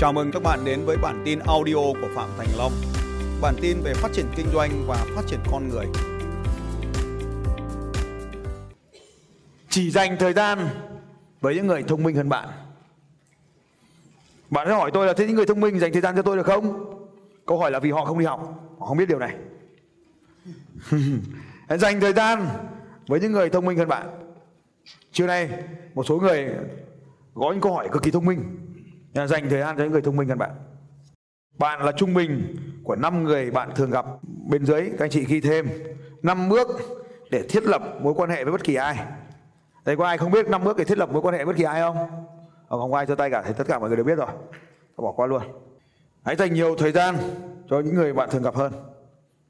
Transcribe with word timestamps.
Chào 0.00 0.12
mừng 0.12 0.30
các 0.32 0.42
bạn 0.42 0.64
đến 0.64 0.84
với 0.84 0.96
bản 0.96 1.22
tin 1.24 1.38
audio 1.38 1.74
của 1.74 2.08
Phạm 2.14 2.28
Thành 2.38 2.48
Long. 2.58 2.72
Bản 3.40 3.54
tin 3.60 3.80
về 3.82 3.94
phát 3.94 4.12
triển 4.12 4.26
kinh 4.36 4.46
doanh 4.52 4.70
và 4.86 5.06
phát 5.14 5.22
triển 5.26 5.40
con 5.50 5.68
người. 5.68 5.86
Chỉ 9.68 9.90
dành 9.90 10.16
thời 10.18 10.32
gian 10.32 10.68
với 11.40 11.54
những 11.54 11.66
người 11.66 11.82
thông 11.82 12.02
minh 12.02 12.16
hơn 12.16 12.28
bạn. 12.28 12.48
Bạn 14.50 14.66
sẽ 14.66 14.74
hỏi 14.74 14.90
tôi 14.94 15.06
là 15.06 15.12
thế 15.12 15.26
những 15.26 15.36
người 15.36 15.46
thông 15.46 15.60
minh 15.60 15.78
dành 15.78 15.92
thời 15.92 16.02
gian 16.02 16.16
cho 16.16 16.22
tôi 16.22 16.36
được 16.36 16.46
không? 16.46 16.94
Câu 17.46 17.58
hỏi 17.58 17.70
là 17.70 17.78
vì 17.78 17.90
họ 17.90 18.04
không 18.04 18.18
đi 18.18 18.24
học, 18.24 18.40
họ 18.78 18.86
không 18.86 18.96
biết 18.96 19.08
điều 19.08 19.18
này. 19.18 19.34
dành 21.78 22.00
thời 22.00 22.12
gian 22.12 22.46
với 23.06 23.20
những 23.20 23.32
người 23.32 23.50
thông 23.50 23.64
minh 23.64 23.78
hơn 23.78 23.88
bạn. 23.88 24.06
Trưa 25.12 25.26
nay 25.26 25.50
một 25.94 26.06
số 26.06 26.18
người 26.18 26.48
có 27.34 27.52
những 27.52 27.60
câu 27.60 27.74
hỏi 27.74 27.88
cực 27.92 28.02
kỳ 28.02 28.10
thông 28.10 28.24
minh 28.24 28.69
dành 29.14 29.50
thời 29.50 29.60
gian 29.60 29.76
cho 29.76 29.82
những 29.82 29.92
người 29.92 30.02
thông 30.02 30.16
minh 30.16 30.28
hơn 30.28 30.38
bạn. 30.38 30.50
Bạn 31.58 31.84
là 31.84 31.92
trung 31.92 32.14
bình 32.14 32.56
của 32.84 32.96
5 32.96 33.24
người 33.24 33.50
bạn 33.50 33.70
thường 33.74 33.90
gặp 33.90 34.06
bên 34.50 34.66
dưới 34.66 34.80
các 34.90 35.04
anh 35.04 35.10
chị 35.10 35.24
ghi 35.24 35.40
thêm 35.40 35.68
5 36.22 36.48
bước 36.48 36.68
để 37.30 37.42
thiết 37.48 37.64
lập 37.64 37.82
mối 38.00 38.14
quan 38.14 38.30
hệ 38.30 38.44
với 38.44 38.52
bất 38.52 38.64
kỳ 38.64 38.74
ai. 38.74 38.98
Đây 39.84 39.96
có 39.96 40.06
ai 40.06 40.18
không 40.18 40.30
biết 40.30 40.48
5 40.48 40.64
bước 40.64 40.76
để 40.76 40.84
thiết 40.84 40.98
lập 40.98 41.12
mối 41.12 41.22
quan 41.22 41.34
hệ 41.34 41.38
với 41.38 41.46
bất 41.46 41.56
kỳ 41.56 41.64
ai 41.64 41.80
không? 41.80 41.96
Ờ, 42.68 42.78
không 42.78 42.80
không 42.80 42.94
ai 42.94 43.06
cho 43.06 43.14
tay 43.14 43.30
cả 43.30 43.42
thì 43.46 43.52
tất 43.58 43.64
cả 43.68 43.78
mọi 43.78 43.88
người 43.88 43.96
đều 43.96 44.04
biết 44.04 44.14
rồi. 44.14 44.26
Tôi 44.96 45.04
bỏ 45.04 45.12
qua 45.12 45.26
luôn. 45.26 45.42
Hãy 46.24 46.36
dành 46.36 46.54
nhiều 46.54 46.76
thời 46.78 46.92
gian 46.92 47.16
cho 47.70 47.80
những 47.80 47.94
người 47.94 48.12
bạn 48.12 48.28
thường 48.30 48.42
gặp 48.42 48.54
hơn. 48.54 48.72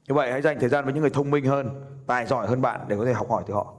Như 0.07 0.15
vậy 0.15 0.31
hãy 0.31 0.41
dành 0.41 0.59
thời 0.59 0.69
gian 0.69 0.85
với 0.85 0.93
những 0.93 1.01
người 1.01 1.09
thông 1.09 1.31
minh 1.31 1.45
hơn, 1.45 1.85
tài 2.07 2.25
giỏi 2.25 2.47
hơn 2.47 2.61
bạn 2.61 2.81
để 2.87 2.97
có 2.97 3.05
thể 3.05 3.13
học 3.13 3.29
hỏi 3.29 3.43
từ 3.47 3.53
họ. 3.53 3.73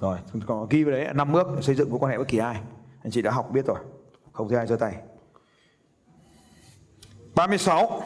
Rồi, 0.00 0.18
còn 0.46 0.66
ghi 0.70 0.84
vào 0.84 0.92
đấy 0.92 1.06
năm 1.14 1.32
bước 1.32 1.46
để 1.56 1.62
xây 1.62 1.74
dựng 1.74 1.90
mối 1.90 1.98
quan 1.98 2.10
hệ 2.10 2.16
với 2.16 2.26
kỳ 2.26 2.38
ai. 2.38 2.60
Anh 3.04 3.10
chị 3.10 3.22
đã 3.22 3.30
học 3.30 3.50
biết 3.52 3.66
rồi. 3.66 3.78
Không 4.32 4.48
thấy 4.48 4.58
ai 4.58 4.66
giơ 4.66 4.76
tay. 4.76 5.02
36. 7.34 8.02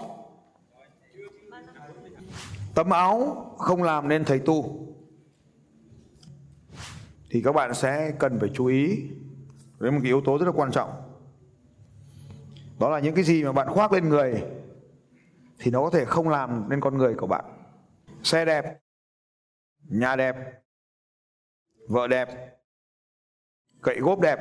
Tấm 2.75 2.91
áo 2.91 3.45
không 3.59 3.83
làm 3.83 4.09
nên 4.09 4.25
thầy 4.25 4.39
tu. 4.39 4.87
Thì 7.31 7.43
các 7.45 7.53
bạn 7.53 7.75
sẽ 7.75 8.13
cần 8.19 8.39
phải 8.41 8.51
chú 8.55 8.67
ý 8.67 9.11
đến 9.81 9.95
một 9.95 10.01
cái 10.03 10.09
yếu 10.09 10.21
tố 10.25 10.39
rất 10.39 10.47
là 10.47 10.53
quan 10.53 10.73
trọng. 10.73 10.91
Đó 12.79 12.91
là 12.91 12.99
những 12.99 13.15
cái 13.15 13.25
gì 13.25 13.45
mà 13.45 13.53
bạn 13.53 13.69
khoác 13.69 13.93
lên 13.93 14.09
người 14.09 14.45
thì 15.59 15.71
nó 15.71 15.83
có 15.83 15.91
thể 15.91 16.05
không 16.05 16.29
làm 16.29 16.69
nên 16.69 16.81
con 16.81 16.99
người 16.99 17.15
của 17.15 17.27
bạn. 17.27 17.45
Xe 18.23 18.45
đẹp, 18.45 18.79
nhà 19.89 20.17
đẹp, 20.17 20.37
vợ 21.89 22.07
đẹp, 22.09 22.29
cậy 23.83 24.01
gốp 24.01 24.21
đẹp, 24.21 24.39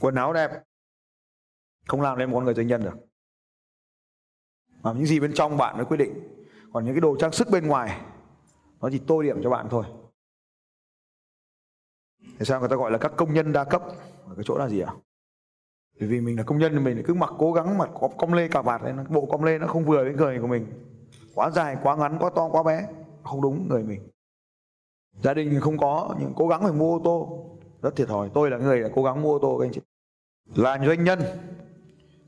quần 0.00 0.14
áo 0.14 0.32
đẹp, 0.32 0.50
không 1.88 2.00
làm 2.00 2.18
nên 2.18 2.30
một 2.30 2.36
con 2.36 2.44
người 2.44 2.54
doanh 2.54 2.66
nhân 2.66 2.82
được. 2.82 2.96
Mà 4.82 4.92
những 4.92 5.06
gì 5.06 5.20
bên 5.20 5.34
trong 5.34 5.56
bạn 5.56 5.76
mới 5.76 5.84
quyết 5.84 5.96
định. 5.96 6.44
Còn 6.72 6.84
những 6.84 6.94
cái 6.94 7.00
đồ 7.00 7.16
trang 7.18 7.32
sức 7.32 7.48
bên 7.50 7.66
ngoài 7.66 8.00
nó 8.80 8.88
chỉ 8.92 8.98
tô 9.06 9.22
điểm 9.22 9.40
cho 9.42 9.50
bạn 9.50 9.66
thôi. 9.70 9.84
Thế 12.38 12.44
sao 12.44 12.60
người 12.60 12.68
ta 12.68 12.76
gọi 12.76 12.90
là 12.90 12.98
các 12.98 13.12
công 13.16 13.34
nhân 13.34 13.52
đa 13.52 13.64
cấp? 13.64 13.82
Ở 14.28 14.34
cái 14.36 14.44
chỗ 14.44 14.58
là 14.58 14.68
gì 14.68 14.80
ạ? 14.80 14.94
Bởi 16.00 16.08
vì 16.08 16.20
mình 16.20 16.36
là 16.36 16.42
công 16.42 16.58
nhân 16.58 16.72
thì 16.72 16.78
mình 16.78 17.02
cứ 17.06 17.14
mặc 17.14 17.30
cố 17.38 17.52
gắng 17.52 17.78
mặc 17.78 17.90
có 18.00 18.08
cong 18.18 18.34
lê 18.34 18.48
cà 18.48 18.62
vạt 18.62 18.82
này, 18.82 18.94
bộ 19.08 19.26
com 19.26 19.42
lê 19.42 19.58
nó 19.58 19.66
không 19.66 19.84
vừa 19.84 20.04
với 20.04 20.12
người 20.12 20.40
của 20.40 20.46
mình. 20.46 20.66
Quá 21.34 21.50
dài, 21.50 21.76
quá 21.82 21.96
ngắn, 21.96 22.18
quá 22.20 22.30
to, 22.36 22.48
quá 22.48 22.62
bé, 22.62 22.88
không 23.24 23.42
đúng 23.42 23.68
người 23.68 23.84
mình. 23.84 24.08
Gia 25.22 25.34
đình 25.34 25.60
không 25.60 25.78
có 25.78 26.16
nhưng 26.20 26.32
cố 26.36 26.48
gắng 26.48 26.62
phải 26.62 26.72
mua 26.72 26.96
ô 26.96 27.00
tô, 27.04 27.46
rất 27.82 27.96
thiệt 27.96 28.08
thòi. 28.08 28.30
Tôi 28.34 28.50
là 28.50 28.58
người 28.58 28.80
đã 28.80 28.88
cố 28.94 29.02
gắng 29.02 29.22
mua 29.22 29.32
ô 29.32 29.38
tô 29.38 29.58
các 29.58 29.66
anh 29.66 29.72
chị. 29.72 29.80
Là 30.54 30.78
doanh 30.86 31.04
nhân, 31.04 31.20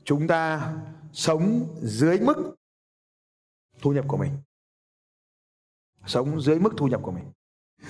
chúng 0.03 0.27
ta 0.27 0.73
sống 1.13 1.75
dưới 1.81 2.19
mức 2.19 2.55
thu 3.81 3.93
nhập 3.93 4.05
của 4.07 4.17
mình. 4.17 4.31
Sống 6.05 6.41
dưới 6.41 6.59
mức 6.59 6.73
thu 6.77 6.87
nhập 6.87 7.01
của 7.03 7.11
mình. 7.11 7.25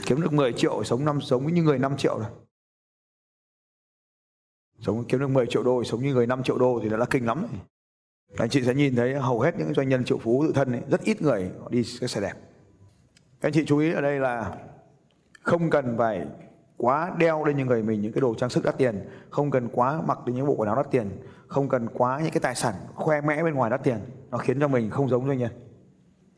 Kiếm 0.05 0.21
được 0.21 0.33
10 0.33 0.53
triệu 0.53 0.83
sống 0.83 1.05
năm 1.05 1.21
sống 1.21 1.53
như 1.53 1.63
người 1.63 1.79
5 1.79 1.97
triệu 1.97 2.19
rồi 2.19 2.29
sống 4.81 5.05
kiếm 5.07 5.19
được 5.19 5.27
10 5.27 5.45
triệu 5.45 5.63
đô 5.63 5.83
sống 5.83 6.03
như 6.03 6.13
người 6.13 6.27
5 6.27 6.43
triệu 6.43 6.57
đô 6.57 6.79
thì 6.83 6.89
đã 6.89 6.97
là 6.97 7.05
kinh 7.09 7.25
lắm 7.25 7.45
rồi. 7.49 7.61
anh 8.37 8.49
chị 8.49 8.63
sẽ 8.63 8.73
nhìn 8.73 8.95
thấy 8.95 9.15
hầu 9.15 9.41
hết 9.41 9.55
những 9.57 9.73
doanh 9.73 9.89
nhân 9.89 10.05
triệu 10.05 10.17
phú 10.17 10.43
tự 10.47 10.53
thân 10.53 10.71
ấy, 10.71 10.81
rất 10.91 11.01
ít 11.01 11.21
người 11.21 11.51
họ 11.59 11.69
đi 11.69 11.83
cái 11.99 12.09
xe 12.09 12.21
đẹp 12.21 12.33
các 13.41 13.47
anh 13.47 13.53
chị 13.53 13.65
chú 13.65 13.77
ý 13.77 13.93
ở 13.93 14.01
đây 14.01 14.19
là 14.19 14.57
không 15.41 15.69
cần 15.69 15.95
phải 15.97 16.27
quá 16.79 17.15
đeo 17.17 17.45
lên 17.45 17.57
những 17.57 17.67
người 17.67 17.83
mình, 17.83 18.01
những 18.01 18.11
cái 18.11 18.21
đồ 18.21 18.35
trang 18.35 18.49
sức 18.49 18.63
đắt 18.63 18.77
tiền. 18.77 19.09
Không 19.29 19.51
cần 19.51 19.69
quá 19.71 20.01
mặc 20.01 20.19
đến 20.25 20.35
những 20.35 20.47
bộ 20.47 20.53
quần 20.53 20.67
áo 20.67 20.75
đắt 20.75 20.91
tiền. 20.91 21.09
Không 21.47 21.69
cần 21.69 21.87
quá 21.93 22.19
những 22.23 22.31
cái 22.31 22.41
tài 22.41 22.55
sản 22.55 22.75
khoe 22.95 23.21
mẽ 23.21 23.43
bên 23.43 23.53
ngoài 23.53 23.71
đắt 23.71 23.83
tiền. 23.83 23.99
Nó 24.31 24.37
khiến 24.37 24.59
cho 24.59 24.67
mình 24.67 24.89
không 24.89 25.09
giống 25.09 25.27
doanh 25.27 25.37
nhân. 25.37 25.51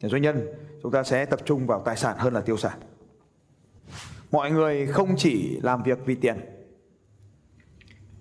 Để 0.02 0.10
doanh 0.10 0.22
nhân, 0.22 0.48
chúng 0.84 0.92
ta 0.92 1.04
sẽ 1.04 1.26
tập 1.26 1.40
trung 1.46 1.68
vào 1.68 1.82
tài 1.86 1.98
sản 1.98 2.16
hơn 2.18 2.34
là 2.34 2.42
tiêu 2.42 2.58
sản 2.58 2.80
mọi 4.32 4.52
người 4.52 4.88
không 4.88 5.16
chỉ 5.18 5.60
làm 5.64 5.84
việc 5.84 6.00
vì 6.06 6.16
tiền. 6.16 6.38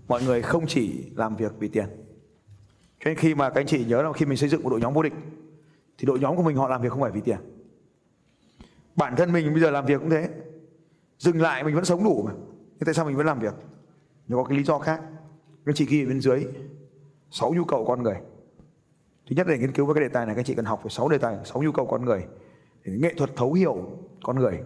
Mọi 0.09 0.23
người 0.23 0.43
không 0.43 0.67
chỉ 0.67 1.11
làm 1.17 1.37
việc 1.37 1.53
vì 1.59 1.69
tiền. 1.69 1.87
Cho 3.01 3.05
nên 3.05 3.17
khi 3.17 3.35
mà 3.35 3.51
các 3.51 3.61
anh 3.61 3.67
chị 3.67 3.85
nhớ 3.85 4.03
là 4.03 4.13
khi 4.13 4.27
mình 4.27 4.37
xây 4.37 4.49
dựng 4.49 4.63
một 4.63 4.71
đội 4.71 4.81
nhóm 4.81 4.95
vô 4.95 5.03
địch, 5.03 5.13
thì 5.99 6.07
đội 6.07 6.19
nhóm 6.19 6.37
của 6.37 6.43
mình 6.43 6.57
họ 6.57 6.69
làm 6.69 6.83
việc 6.83 6.89
không 6.93 7.01
phải 7.01 7.11
vì 7.11 7.21
tiền. 7.21 7.39
Bản 8.97 9.17
thân 9.17 9.33
mình 9.33 9.53
bây 9.53 9.61
giờ 9.61 9.71
làm 9.71 9.87
việc 9.87 10.01
cũng 10.01 10.11
thế 10.11 10.29
dừng 11.21 11.41
lại, 11.41 11.65
mình 11.65 11.75
vẫn 11.75 11.85
sống 11.85 12.05
đủ 12.05 12.23
mà. 12.27 12.33
Nhưng 12.71 12.85
tại 12.85 12.95
sao 12.95 13.05
mình 13.05 13.17
vẫn 13.17 13.27
làm 13.27 13.39
việc? 13.39 13.55
Nó 14.29 14.37
có 14.37 14.45
cái 14.45 14.59
lý 14.59 14.65
do 14.65 14.79
khác. 14.79 15.03
Các 15.67 15.75
chị 15.75 15.87
ghi 15.87 16.05
ở 16.05 16.09
bên 16.09 16.21
dưới. 16.21 16.47
Sáu 17.31 17.55
nhu 17.55 17.65
cầu 17.65 17.85
con 17.89 18.03
người. 18.03 18.17
Thứ 19.27 19.37
nhất 19.37 19.47
để 19.47 19.59
nghiên 19.59 19.73
cứu 19.73 19.87
với 19.87 19.95
cái 19.95 20.05
đề 20.05 20.09
tài 20.09 20.27
này, 20.27 20.35
các 20.35 20.47
chị 20.47 20.55
cần 20.55 20.65
học 20.65 20.81
về 20.85 20.89
sáu 20.91 21.09
đề 21.09 21.19
tài, 21.19 21.37
sáu 21.45 21.63
nhu 21.63 21.73
cầu 21.73 21.87
con 21.87 22.05
người. 22.05 22.27
Để 22.85 22.93
nghệ 23.03 23.15
thuật 23.17 23.31
thấu 23.37 23.53
hiểu 23.53 23.99
con 24.23 24.39
người. 24.39 24.61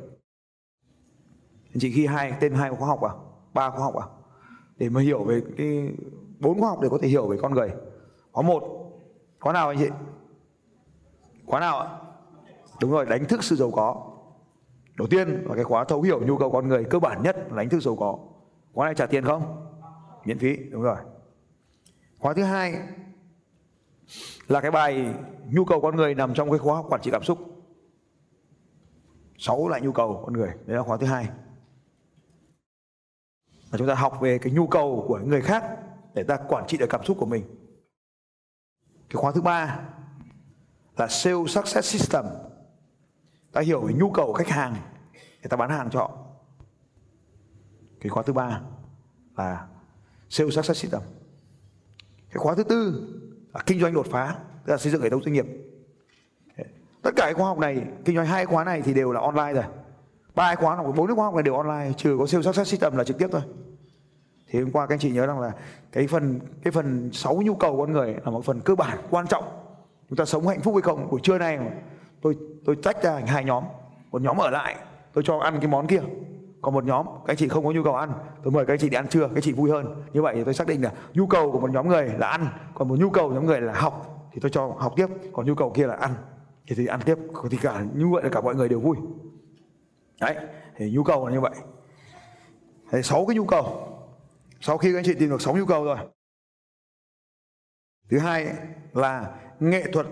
Anh 1.73 1.81
chị 1.81 1.89
ghi 1.89 2.07
hai, 2.07 2.33
tên 2.41 2.53
hai 2.53 2.71
khóa 2.71 2.89
học 2.89 3.03
à? 3.03 3.13
Ba 3.55 3.71
khóa 3.71 3.81
học 3.81 3.95
à? 3.97 4.07
Để 4.77 4.89
mà 4.89 5.01
hiểu 5.01 5.25
về 5.25 5.43
cái 5.57 5.89
bốn 6.41 6.61
khóa 6.61 6.69
học 6.69 6.81
để 6.83 6.89
có 6.89 6.99
thể 7.03 7.09
hiểu 7.09 7.29
về 7.29 7.37
con 7.43 7.55
người. 7.55 7.71
Khóa 8.33 8.43
một, 8.43 8.63
khóa 9.41 9.53
nào 9.53 9.69
anh 9.69 9.79
chị? 9.79 9.89
Khóa 11.47 11.61
nào 11.61 11.79
ạ? 11.79 11.99
Đúng 12.81 12.91
rồi, 12.91 13.07
đánh 13.07 13.25
thức 13.25 13.45
sự 13.45 13.57
giàu 13.57 13.71
có 13.71 14.14
đầu 14.95 15.09
tiên 15.11 15.29
là 15.29 15.55
cái 15.55 15.65
khóa 15.65 15.85
thấu 15.85 16.03
hiểu 16.03 16.27
nhu 16.27 16.39
cầu 16.39 16.51
con 16.51 16.69
người 16.69 16.85
cơ 16.85 16.99
bản 16.99 17.23
nhất 17.23 17.37
là 17.51 17.57
đánh 17.57 17.69
thức 17.69 17.81
giàu 17.81 17.97
có 17.97 18.19
khóa 18.73 18.87
này 18.87 18.95
trả 18.95 19.07
tiền 19.07 19.25
không? 19.25 19.71
Miễn 20.25 20.39
phí, 20.39 20.57
đúng 20.57 20.83
rồi. 20.83 20.97
Khóa 22.19 22.35
thứ 22.35 22.43
hai 22.43 22.75
là 24.49 24.61
cái 24.61 24.71
bài 24.71 25.15
nhu 25.51 25.65
cầu 25.65 25.81
con 25.81 25.97
người 25.97 26.15
nằm 26.15 26.35
trong 26.35 26.51
cái 26.51 26.59
khóa 26.59 26.83
quản 26.83 27.01
trị 27.01 27.11
cảm 27.11 27.23
xúc. 27.23 27.39
Sáu 29.39 29.69
loại 29.69 29.81
nhu 29.81 29.93
cầu 29.93 30.23
con 30.25 30.33
người, 30.33 30.51
đấy 30.67 30.77
là 30.77 30.83
khóa 30.83 30.97
thứ 30.97 31.07
hai. 31.07 31.29
Và 33.71 33.79
chúng 33.79 33.87
ta 33.89 33.95
học 33.95 34.19
về 34.21 34.39
cái 34.39 34.53
nhu 34.53 34.67
cầu 34.67 35.05
của 35.09 35.19
người 35.19 35.41
khác 35.41 35.65
để 36.15 36.23
ta 36.23 36.37
quản 36.49 36.67
trị 36.67 36.79
được 36.79 36.91
cảm 36.91 37.05
xúc 37.05 37.17
của 37.21 37.27
mình. 37.27 37.45
Cái 39.09 39.17
khóa 39.17 39.33
thứ 39.33 39.41
ba 39.41 39.81
là 40.97 41.09
sales 41.09 41.51
success 41.51 41.93
system 41.93 42.25
ta 43.55 43.61
hiểu 43.61 43.81
về 43.81 43.95
nhu 43.95 44.11
cầu 44.11 44.27
của 44.27 44.33
khách 44.33 44.49
hàng 44.49 44.77
để 45.43 45.49
ta 45.49 45.57
bán 45.57 45.71
hàng 45.71 45.91
cho 45.91 45.99
họ. 45.99 46.19
Cái 48.01 48.11
khóa 48.11 48.23
thứ 48.23 48.33
ba 48.33 48.61
là 49.37 49.67
sales 50.29 50.55
success 50.55 50.83
system. 50.83 51.01
Cái 52.29 52.37
khóa 52.37 52.55
thứ 52.55 52.65
tư 52.65 53.09
là 53.55 53.63
kinh 53.67 53.81
doanh 53.81 53.95
đột 53.95 54.07
phá, 54.11 54.37
tức 54.67 54.73
là 54.73 54.77
xây 54.77 54.93
dựng 54.93 55.03
hệ 55.03 55.11
thống 55.11 55.23
doanh 55.23 55.33
nghiệp. 55.33 55.47
Tất 57.03 57.11
cả 57.17 57.25
cái 57.25 57.35
khóa 57.35 57.47
học 57.47 57.59
này, 57.59 57.87
kinh 58.05 58.17
doanh 58.17 58.27
hai 58.27 58.47
khóa 58.47 58.65
này 58.65 58.83
thì 58.83 58.95
đều 58.95 59.13
là 59.13 59.21
online 59.21 59.53
rồi. 59.53 59.65
Ba 60.35 60.55
khóa 60.55 60.77
học, 60.77 60.87
bốn 60.97 61.17
khóa 61.17 61.25
học 61.25 61.35
này 61.35 61.43
đều 61.43 61.55
online, 61.55 61.93
trừ 61.97 62.17
có 62.19 62.27
sales 62.27 62.47
success 62.47 62.71
system 62.71 62.97
là 62.97 63.05
trực 63.05 63.19
tiếp 63.19 63.29
thôi. 63.33 63.43
Thì 64.49 64.61
hôm 64.61 64.71
qua 64.73 64.87
các 64.87 64.95
anh 64.95 64.99
chị 64.99 65.11
nhớ 65.11 65.27
rằng 65.27 65.41
là 65.41 65.53
cái 65.93 66.07
phần 66.07 66.41
cái 66.63 66.73
phần 66.73 67.11
sáu 67.13 67.43
nhu 67.43 67.55
cầu 67.55 67.77
con 67.79 67.93
người 67.93 68.15
là 68.25 68.31
một 68.31 68.45
phần 68.45 68.61
cơ 68.61 68.75
bản, 68.75 68.99
quan 69.11 69.27
trọng. 69.27 69.45
Chúng 70.09 70.17
ta 70.17 70.25
sống 70.25 70.49
hạnh 70.49 70.61
phúc 70.61 70.75
hay 70.75 70.83
không, 70.83 71.11
buổi 71.11 71.21
trưa 71.23 71.39
nay 71.39 71.59
tôi 72.25 72.37
tôi 72.65 72.77
tách 72.83 73.03
ra 73.03 73.13
thành 73.13 73.27
hai 73.27 73.45
nhóm. 73.45 73.65
Một 74.11 74.23
nhóm 74.23 74.37
ở 74.37 74.51
lại 74.51 74.77
tôi 75.13 75.25
cho 75.27 75.39
ăn 75.39 75.59
cái 75.61 75.69
món 75.69 75.87
kia. 75.87 76.01
Còn 76.63 76.75
một 76.75 76.85
nhóm 76.85 77.07
các 77.07 77.33
anh 77.33 77.37
chị 77.37 77.49
không 77.49 77.65
có 77.65 77.71
nhu 77.71 77.85
cầu 77.85 77.95
ăn 77.95 78.13
tôi 78.43 78.53
mời 78.53 78.67
các 78.67 78.73
anh 78.73 78.79
chị 78.79 78.89
đi 78.89 78.97
ăn 78.97 79.09
trưa 79.09 79.21
các 79.21 79.35
anh 79.35 79.43
chị 79.43 79.53
vui 79.53 79.71
hơn. 79.71 80.03
Như 80.13 80.23
vậy 80.23 80.35
thì 80.35 80.45
tôi 80.45 80.55
xác 80.55 80.67
định 80.67 80.83
là 80.83 80.93
nhu 81.15 81.27
cầu 81.27 81.53
của 81.53 81.61
một 81.61 81.71
nhóm 81.71 81.89
người 81.89 82.09
là 82.19 82.27
ăn 82.27 82.47
còn 82.75 82.89
một 82.89 82.99
nhu 82.99 83.11
cầu 83.11 83.33
nhóm 83.33 83.47
người 83.47 83.61
là 83.61 83.73
học 83.73 84.29
thì 84.33 84.41
tôi 84.41 84.51
cho 84.51 84.67
học 84.79 84.93
tiếp. 84.97 85.07
Còn 85.33 85.47
nhu 85.47 85.55
cầu 85.55 85.71
kia 85.71 85.87
là 85.87 85.95
ăn 85.95 86.15
thì, 86.67 86.75
thì 86.77 86.87
ăn 86.87 87.01
tiếp. 87.05 87.19
Thì 87.51 87.57
cả 87.57 87.85
như 87.95 88.09
vậy 88.09 88.23
là 88.23 88.29
cả 88.29 88.41
mọi 88.41 88.55
người 88.55 88.69
đều 88.69 88.81
vui. 88.81 88.97
Đấy 90.21 90.37
thì 90.77 90.91
nhu 90.91 91.03
cầu 91.03 91.27
là 91.27 91.33
như 91.33 91.41
vậy. 91.41 91.55
Thì 92.93 93.03
sáu 93.03 93.27
cái 93.27 93.37
nhu 93.37 93.45
cầu. 93.45 93.89
Sau 94.61 94.79
khi 94.79 94.93
các 94.93 94.99
anh 94.99 95.05
chị 95.05 95.15
tìm 95.15 95.31
được 95.31 95.43
sáu 95.43 95.57
nhu 95.57 95.67
cầu 95.67 95.85
rồi. 95.85 95.97
Thứ 98.11 98.19
hai 98.19 98.47
là 98.93 99.35
nghệ 99.61 99.85
thuật 99.93 100.07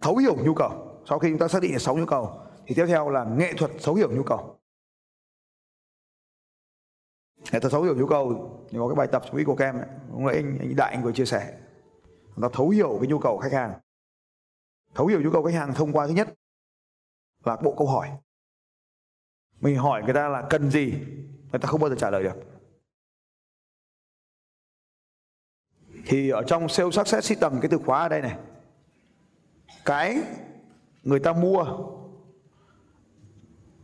thấu 0.00 0.16
hiểu 0.16 0.36
nhu 0.44 0.54
cầu 0.54 0.93
sau 1.06 1.18
khi 1.18 1.28
chúng 1.30 1.38
ta 1.38 1.48
xác 1.48 1.62
định 1.62 1.72
được 1.72 1.78
sáu 1.78 1.96
nhu 1.96 2.06
cầu 2.06 2.40
thì 2.66 2.74
tiếp 2.74 2.86
theo 2.86 3.10
là 3.10 3.24
nghệ 3.24 3.52
thuật 3.58 3.70
thấu 3.82 3.94
hiểu 3.94 4.12
nhu 4.16 4.22
cầu. 4.22 4.58
Nghệ 7.52 7.60
thuật 7.60 7.72
thấu 7.72 7.82
hiểu 7.82 7.96
nhu 7.96 8.06
cầu 8.06 8.50
thì 8.70 8.78
có 8.78 8.88
cái 8.88 8.94
bài 8.94 9.08
tập 9.12 9.22
trong 9.26 9.36
ý 9.36 9.44
của 9.44 9.56
kem 9.56 9.76
ấy. 9.76 9.88
lúc 10.10 10.20
nãy 10.20 10.36
anh, 10.36 10.58
anh 10.60 10.76
đại 10.76 10.94
anh 10.94 11.02
vừa 11.02 11.12
chia 11.12 11.24
sẻ. 11.24 11.58
Ta 12.42 12.48
thấu 12.52 12.68
hiểu 12.68 12.98
cái 13.00 13.08
nhu 13.08 13.18
cầu 13.18 13.38
khách 13.38 13.52
hàng. 13.52 13.80
Thấu 14.94 15.06
hiểu 15.06 15.22
nhu 15.22 15.30
cầu 15.30 15.42
khách 15.42 15.54
hàng 15.54 15.74
thông 15.74 15.92
qua 15.92 16.06
thứ 16.06 16.12
nhất 16.12 16.34
là 17.44 17.56
bộ 17.56 17.74
câu 17.78 17.86
hỏi. 17.86 18.10
Mình 19.60 19.76
hỏi 19.76 20.02
người 20.02 20.14
ta 20.14 20.28
là 20.28 20.46
cần 20.50 20.70
gì 20.70 20.94
người 21.50 21.60
ta 21.60 21.68
không 21.68 21.80
bao 21.80 21.90
giờ 21.90 21.96
trả 21.98 22.10
lời 22.10 22.22
được. 22.22 22.36
Thì 26.06 26.30
ở 26.30 26.42
trong 26.46 26.68
sales 26.68 26.94
success 26.94 27.28
system 27.28 27.60
cái 27.60 27.68
từ 27.70 27.78
khóa 27.86 28.02
ở 28.02 28.08
đây 28.08 28.22
này 28.22 28.38
cái 29.84 30.22
người 31.04 31.20
ta 31.20 31.32
mua 31.32 31.64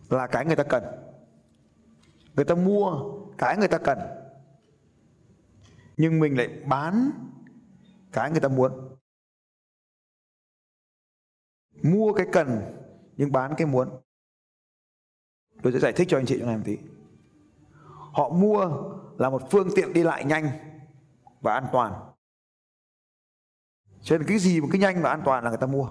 là 0.08 0.26
cái 0.26 0.46
người 0.46 0.56
ta 0.56 0.64
cần. 0.64 0.84
Người 2.36 2.44
ta 2.44 2.54
mua 2.54 3.12
cái 3.38 3.56
người 3.56 3.68
ta 3.68 3.78
cần. 3.78 3.98
Nhưng 5.96 6.20
mình 6.20 6.36
lại 6.36 6.48
bán 6.66 7.10
cái 8.12 8.30
người 8.30 8.40
ta 8.40 8.48
muốn. 8.48 8.96
Mua 11.82 12.12
cái 12.12 12.26
cần, 12.32 12.60
nhưng 13.16 13.32
bán 13.32 13.54
cái 13.56 13.66
muốn. 13.66 14.00
Tôi 15.62 15.72
sẽ 15.72 15.78
giải 15.78 15.92
thích 15.92 16.06
cho 16.10 16.18
anh 16.18 16.26
chị 16.26 16.36
trong 16.38 16.48
này 16.48 16.56
một 16.56 16.62
tí. 16.66 16.78
Họ 18.12 18.28
mua 18.28 18.66
là 19.18 19.30
một 19.30 19.42
phương 19.50 19.68
tiện 19.76 19.92
đi 19.92 20.02
lại 20.02 20.24
nhanh 20.24 20.48
và 21.40 21.54
an 21.54 21.66
toàn. 21.72 22.12
Cho 24.02 24.18
nên 24.18 24.26
cái 24.26 24.38
gì 24.38 24.60
mà 24.60 24.66
cái 24.72 24.80
nhanh 24.80 25.02
và 25.02 25.10
an 25.10 25.22
toàn 25.24 25.44
là 25.44 25.50
người 25.50 25.58
ta 25.58 25.66
mua 25.66 25.88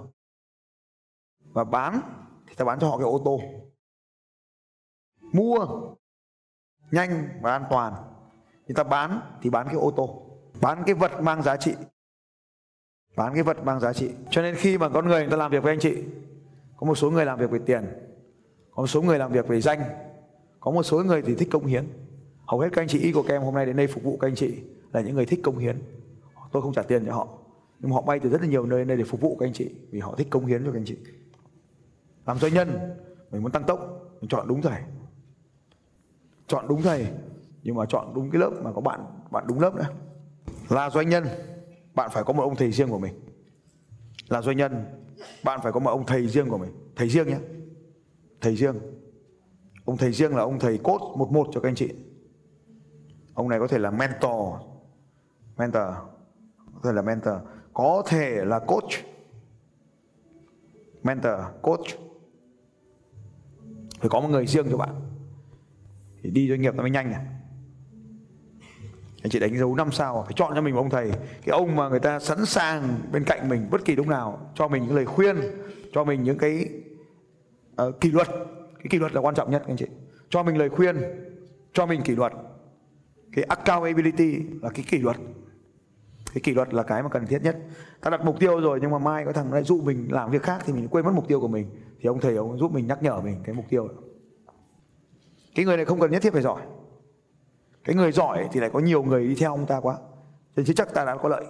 và 1.52 1.64
bán, 1.64 2.00
thì 2.48 2.54
ta 2.54 2.64
bán 2.64 2.78
cho 2.80 2.88
họ 2.88 2.98
cái 2.98 3.04
ô 3.04 3.22
tô. 3.24 3.40
Mua 5.32 5.66
nhanh 6.90 7.28
và 7.40 7.52
an 7.52 7.64
toàn. 7.70 7.94
Người 8.66 8.74
ta 8.74 8.82
bán, 8.82 9.20
thì 9.42 9.50
bán 9.50 9.66
cái 9.66 9.76
ô 9.76 9.90
tô. 9.90 10.26
Bán 10.60 10.82
cái 10.86 10.94
vật 10.94 11.20
mang 11.22 11.42
giá 11.42 11.56
trị. 11.56 11.74
Bán 13.16 13.34
cái 13.34 13.42
vật 13.42 13.64
mang 13.64 13.80
giá 13.80 13.92
trị. 13.92 14.10
Cho 14.30 14.42
nên 14.42 14.54
khi 14.54 14.78
mà 14.78 14.88
con 14.88 15.08
người 15.08 15.20
người 15.20 15.30
ta 15.30 15.36
làm 15.36 15.50
việc 15.50 15.62
với 15.62 15.72
anh 15.72 15.80
chị, 15.80 16.02
có 16.76 16.86
một 16.86 16.94
số 16.94 17.10
người 17.10 17.24
làm 17.24 17.38
việc 17.38 17.50
về 17.50 17.58
tiền, 17.66 17.84
có 18.70 18.82
một 18.82 18.86
số 18.86 19.02
người 19.02 19.18
làm 19.18 19.32
việc 19.32 19.48
về 19.48 19.60
danh, 19.60 19.80
có 20.60 20.70
một 20.70 20.82
số 20.82 21.04
người 21.04 21.22
thì 21.22 21.34
thích 21.34 21.48
công 21.52 21.66
hiến. 21.66 21.84
Hầu 22.46 22.60
hết 22.60 22.68
các 22.72 22.82
anh 22.82 22.88
chị 22.88 22.98
y 22.98 23.12
của 23.12 23.22
kem 23.22 23.42
hôm 23.42 23.54
nay 23.54 23.66
đến 23.66 23.76
đây 23.76 23.86
phục 23.86 24.02
vụ 24.02 24.16
các 24.16 24.28
anh 24.28 24.34
chị 24.34 24.62
là 24.92 25.00
những 25.00 25.14
người 25.14 25.26
thích 25.26 25.40
công 25.42 25.58
hiến. 25.58 25.82
Tôi 26.52 26.62
không 26.62 26.72
trả 26.72 26.82
tiền 26.82 27.06
cho 27.06 27.14
họ, 27.14 27.28
nhưng 27.78 27.90
mà 27.90 27.94
họ 27.94 28.02
bay 28.02 28.20
từ 28.20 28.30
rất 28.30 28.40
là 28.40 28.46
nhiều 28.46 28.66
nơi 28.66 28.84
đây 28.84 28.96
để 28.96 29.04
phục 29.04 29.20
vụ 29.20 29.36
các 29.40 29.46
anh 29.46 29.52
chị 29.52 29.74
vì 29.90 30.00
họ 30.00 30.14
thích 30.16 30.26
công 30.30 30.46
hiến 30.46 30.64
cho 30.64 30.72
các 30.72 30.78
anh 30.78 30.84
chị 30.84 30.96
làm 32.30 32.38
doanh 32.38 32.54
nhân, 32.54 32.96
mình 33.30 33.42
muốn 33.42 33.52
tăng 33.52 33.64
tốc, 33.64 33.80
mình 34.20 34.28
chọn 34.28 34.48
đúng 34.48 34.62
thầy. 34.62 34.82
Chọn 36.46 36.68
đúng 36.68 36.82
thầy, 36.82 37.06
nhưng 37.62 37.74
mà 37.74 37.86
chọn 37.86 38.14
đúng 38.14 38.30
cái 38.30 38.40
lớp 38.40 38.50
mà 38.62 38.72
có 38.72 38.80
bạn 38.80 39.04
bạn 39.30 39.44
đúng 39.46 39.60
lớp 39.60 39.74
nữa. 39.74 39.86
Là 40.68 40.90
doanh 40.90 41.08
nhân, 41.08 41.24
bạn 41.94 42.10
phải 42.12 42.24
có 42.24 42.32
một 42.32 42.42
ông 42.42 42.56
thầy 42.56 42.72
riêng 42.72 42.88
của 42.88 42.98
mình. 42.98 43.14
Là 44.28 44.42
doanh 44.42 44.56
nhân, 44.56 44.84
bạn 45.44 45.60
phải 45.62 45.72
có 45.72 45.80
một 45.80 45.90
ông 45.90 46.06
thầy 46.06 46.26
riêng 46.26 46.48
của 46.48 46.58
mình. 46.58 46.70
Thầy 46.96 47.08
riêng 47.08 47.28
nhé. 47.28 47.38
Thầy 48.40 48.56
riêng. 48.56 48.74
Ông 49.84 49.96
thầy 49.96 50.12
riêng 50.12 50.36
là 50.36 50.42
ông 50.42 50.58
thầy 50.58 50.78
cốt 50.78 51.14
một 51.16 51.32
một 51.32 51.48
cho 51.52 51.60
các 51.60 51.68
anh 51.68 51.74
chị. 51.74 51.94
Ông 53.34 53.48
này 53.48 53.58
có 53.58 53.66
thể 53.66 53.78
là 53.78 53.90
mentor. 53.90 54.54
Mentor, 55.56 55.94
có 56.74 56.80
thể 56.84 56.92
là 56.92 57.02
mentor. 57.02 57.34
Có 57.72 58.02
thể 58.06 58.44
là 58.44 58.58
coach. 58.58 58.90
Mentor, 61.02 61.40
coach 61.62 62.09
phải 64.00 64.08
có 64.08 64.20
một 64.20 64.28
người 64.28 64.46
riêng 64.46 64.66
cho 64.70 64.76
bạn. 64.76 64.94
Thì 66.22 66.30
đi 66.30 66.48
doanh 66.48 66.60
nghiệp 66.60 66.74
nó 66.74 66.82
mới 66.82 66.90
nhanh 66.90 67.10
này. 67.10 67.20
Anh 69.22 69.30
chị 69.30 69.38
đánh 69.38 69.58
dấu 69.58 69.74
năm 69.74 69.92
sao 69.92 70.20
à? 70.20 70.24
phải 70.24 70.32
chọn 70.36 70.52
cho 70.54 70.60
mình 70.60 70.74
một 70.74 70.80
ông 70.80 70.90
thầy. 70.90 71.10
Cái 71.10 71.52
ông 71.52 71.76
mà 71.76 71.88
người 71.88 72.00
ta 72.00 72.20
sẵn 72.20 72.46
sàng 72.46 72.98
bên 73.12 73.24
cạnh 73.24 73.48
mình 73.48 73.66
bất 73.70 73.84
kỳ 73.84 73.96
lúc 73.96 74.06
nào 74.06 74.50
cho 74.54 74.68
mình 74.68 74.86
những 74.86 74.96
lời 74.96 75.06
khuyên 75.06 75.36
cho 75.92 76.04
mình 76.04 76.22
những 76.22 76.38
cái 76.38 76.68
uh, 77.82 78.00
kỷ 78.00 78.10
luật. 78.10 78.28
Cái 78.78 78.86
kỷ 78.90 78.98
luật 78.98 79.12
là 79.12 79.20
quan 79.20 79.34
trọng 79.34 79.50
nhất 79.50 79.62
anh 79.66 79.76
chị. 79.76 79.86
Cho 80.28 80.42
mình 80.42 80.56
lời 80.56 80.68
khuyên 80.68 80.96
cho 81.72 81.86
mình 81.86 82.02
kỷ 82.02 82.16
luật. 82.16 82.32
Cái 83.32 83.44
accountability 83.44 84.38
là 84.62 84.68
cái 84.74 84.84
kỷ 84.88 84.98
luật 84.98 85.16
cái 86.34 86.40
kỷ 86.40 86.54
luật 86.54 86.74
là 86.74 86.82
cái 86.82 87.02
mà 87.02 87.08
cần 87.08 87.26
thiết 87.26 87.42
nhất. 87.42 87.56
Ta 88.00 88.10
đặt 88.10 88.24
mục 88.24 88.40
tiêu 88.40 88.60
rồi 88.60 88.78
nhưng 88.82 88.90
mà 88.90 88.98
mai 88.98 89.24
có 89.24 89.32
thằng 89.32 89.52
lại 89.52 89.62
dụ 89.62 89.80
mình 89.80 90.08
làm 90.10 90.30
việc 90.30 90.42
khác 90.42 90.62
thì 90.66 90.72
mình 90.72 90.88
quên 90.88 91.04
mất 91.04 91.12
mục 91.14 91.28
tiêu 91.28 91.40
của 91.40 91.48
mình. 91.48 91.70
Thì 92.00 92.06
ông 92.08 92.20
thầy 92.20 92.36
ông 92.36 92.58
giúp 92.58 92.72
mình 92.72 92.86
nhắc 92.86 93.02
nhở 93.02 93.20
mình 93.20 93.40
cái 93.44 93.54
mục 93.54 93.64
tiêu 93.68 93.88
cái 95.54 95.64
người 95.64 95.76
này 95.76 95.84
không 95.84 96.00
cần 96.00 96.10
nhất 96.10 96.22
thiết 96.22 96.32
phải 96.32 96.42
giỏi. 96.42 96.62
Cái 97.84 97.96
người 97.96 98.12
giỏi 98.12 98.48
thì 98.52 98.60
lại 98.60 98.70
có 98.72 98.78
nhiều 98.78 99.02
người 99.02 99.28
đi 99.28 99.34
theo 99.34 99.50
ông 99.50 99.66
ta 99.66 99.80
quá. 99.80 99.96
Cho 100.56 100.62
nên 100.62 100.74
chắc 100.74 100.94
ta 100.94 101.04
đã 101.04 101.16
có 101.16 101.28
lợi. 101.28 101.44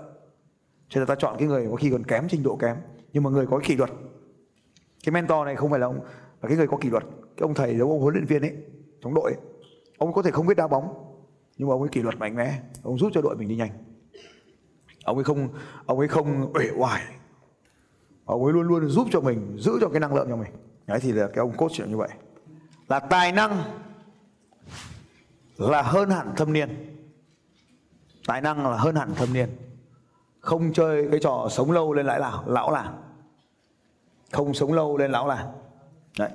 Cho 0.88 1.00
nên 1.00 1.06
ta 1.06 1.14
chọn 1.14 1.36
cái 1.38 1.48
người 1.48 1.68
có 1.70 1.76
khi 1.76 1.90
còn 1.90 2.04
kém, 2.04 2.28
trình 2.28 2.42
độ 2.42 2.56
kém, 2.56 2.76
nhưng 3.12 3.22
mà 3.22 3.30
người 3.30 3.46
có 3.46 3.60
kỷ 3.64 3.76
luật. 3.76 3.90
Cái 5.04 5.12
mentor 5.12 5.44
này 5.44 5.56
không 5.56 5.70
phải 5.70 5.80
là 5.80 5.86
ông 5.86 6.00
là 6.42 6.48
cái 6.48 6.56
người 6.56 6.66
có 6.66 6.76
kỷ 6.76 6.90
luật, 6.90 7.02
cái 7.02 7.42
ông 7.42 7.54
thầy 7.54 7.78
giống 7.78 7.90
ông 7.90 8.00
huấn 8.00 8.14
luyện 8.14 8.26
viên 8.26 8.42
ấy, 8.42 8.56
trong 9.00 9.14
đội 9.14 9.32
ấy. 9.32 9.40
ông 9.98 10.12
có 10.12 10.22
thể 10.22 10.30
không 10.30 10.46
biết 10.46 10.56
đá 10.56 10.68
bóng, 10.68 10.94
nhưng 11.56 11.68
mà 11.68 11.74
ông 11.74 11.82
ấy 11.82 11.88
kỷ 11.88 12.02
luật 12.02 12.18
mạnh 12.18 12.34
mẽ. 12.34 12.60
Ông 12.82 12.98
giúp 12.98 13.10
cho 13.14 13.22
đội 13.22 13.36
mình 13.36 13.48
đi 13.48 13.56
nhanh 13.56 13.70
ông 15.10 15.16
ấy 15.16 15.24
không, 15.24 15.48
ông 15.86 15.98
ấy 15.98 16.08
không 16.08 16.52
uể 16.54 16.70
oải. 16.76 17.02
Ông 18.24 18.44
ấy 18.44 18.52
luôn 18.52 18.68
luôn 18.68 18.88
giúp 18.88 19.08
cho 19.12 19.20
mình, 19.20 19.56
giữ 19.58 19.78
cho 19.80 19.88
cái 19.88 20.00
năng 20.00 20.14
lượng 20.14 20.26
cho 20.28 20.36
mình. 20.36 20.52
Đấy, 20.86 20.98
thì 21.02 21.12
là 21.12 21.26
cái 21.26 21.36
ông 21.36 21.52
coach 21.56 21.88
như 21.88 21.96
vậy. 21.96 22.08
Là 22.88 23.00
tài 23.00 23.32
năng 23.32 23.62
là 25.56 25.82
hơn 25.82 26.10
hẳn 26.10 26.32
thâm 26.36 26.52
niên. 26.52 26.96
Tài 28.26 28.40
năng 28.40 28.70
là 28.70 28.76
hơn 28.76 28.94
hẳn 28.94 29.14
thâm 29.14 29.32
niên. 29.32 29.56
Không 30.40 30.72
chơi 30.72 31.08
cái 31.10 31.20
trò 31.22 31.46
sống 31.50 31.72
lâu 31.72 31.92
lên 31.92 32.06
lại 32.06 32.20
lão 32.20 32.44
lão 32.46 32.70
là 32.70 32.92
không 34.32 34.54
sống 34.54 34.72
lâu 34.72 34.96
lên 34.96 35.10
lão 35.10 35.28
là 35.28 35.48
đấy. 36.18 36.30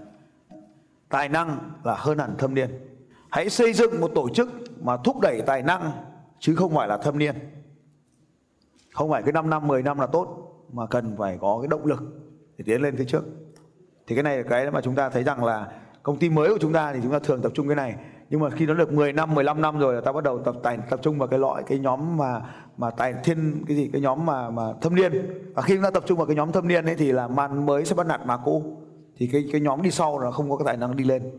Tài 1.09 1.29
năng 1.29 1.71
là 1.83 1.95
hơn 1.95 2.17
hẳn 2.17 2.35
thâm 2.37 2.55
niên. 2.55 2.69
Hãy 3.31 3.49
xây 3.49 3.73
dựng 3.73 4.01
một 4.01 4.11
tổ 4.15 4.29
chức 4.29 4.49
mà 4.81 4.97
thúc 4.97 5.19
đẩy 5.21 5.41
tài 5.41 5.63
năng, 5.63 5.91
chứ 6.39 6.55
không 6.55 6.75
phải 6.75 6.87
là 6.87 6.97
thâm 6.97 7.17
niên 7.17 7.35
không 8.95 9.09
phải 9.09 9.23
cái 9.23 9.31
5 9.31 9.49
năm 9.49 9.67
10 9.67 9.83
năm 9.83 9.99
là 9.99 10.07
tốt, 10.07 10.51
mà 10.71 10.85
cần 10.85 11.15
phải 11.17 11.37
có 11.41 11.57
cái 11.61 11.67
động 11.67 11.85
lực 11.85 12.03
để 12.57 12.63
tiến 12.67 12.81
lên 12.81 12.95
phía 12.95 13.05
trước. 13.05 13.23
Thì 14.07 14.15
cái 14.15 14.23
này 14.23 14.37
là 14.37 14.43
cái 14.43 14.71
mà 14.71 14.81
chúng 14.81 14.95
ta 14.95 15.09
thấy 15.09 15.23
rằng 15.23 15.43
là 15.43 15.67
công 16.03 16.17
ty 16.17 16.29
mới 16.29 16.49
của 16.49 16.57
chúng 16.61 16.73
ta 16.73 16.93
thì 16.93 16.99
chúng 17.03 17.11
ta 17.11 17.19
thường 17.19 17.41
tập 17.41 17.51
trung 17.55 17.67
cái 17.67 17.75
này. 17.75 17.95
Nhưng 18.29 18.39
mà 18.39 18.49
khi 18.49 18.65
nó 18.65 18.73
được 18.73 18.93
10 18.93 19.13
năm 19.13 19.35
15 19.35 19.61
năm 19.61 19.79
rồi 19.79 19.93
là 19.93 20.01
ta 20.01 20.11
bắt 20.11 20.23
đầu 20.23 20.39
tập 20.39 20.55
tài, 20.63 20.77
tập 20.89 20.99
trung 21.03 21.17
vào 21.19 21.27
cái 21.27 21.39
loại, 21.39 21.63
cái 21.67 21.79
nhóm 21.79 22.17
mà 22.17 22.41
mà 22.77 22.91
tài 22.91 23.13
thiên, 23.23 23.63
cái 23.67 23.77
gì, 23.77 23.89
cái 23.93 24.01
nhóm 24.01 24.25
mà 24.25 24.49
mà 24.49 24.63
thâm 24.81 24.95
niên. 24.95 25.11
Và 25.55 25.61
khi 25.61 25.75
chúng 25.75 25.83
ta 25.83 25.89
tập 25.89 26.03
trung 26.05 26.17
vào 26.17 26.27
cái 26.27 26.35
nhóm 26.35 26.51
thâm 26.51 26.67
niên 26.67 26.85
ấy 26.85 26.95
thì 26.95 27.11
là 27.11 27.27
màn 27.27 27.65
mới 27.65 27.85
sẽ 27.85 27.95
bắt 27.95 28.07
nạt 28.07 28.21
mà 28.25 28.37
cũ 28.37 28.77
thì 29.17 29.27
cái 29.27 29.45
cái 29.51 29.61
nhóm 29.61 29.81
đi 29.81 29.91
sau 29.91 30.19
là 30.19 30.31
không 30.31 30.49
có 30.49 30.57
cái 30.57 30.65
tài 30.65 30.77
năng 30.77 30.95
đi 30.95 31.03
lên. 31.03 31.31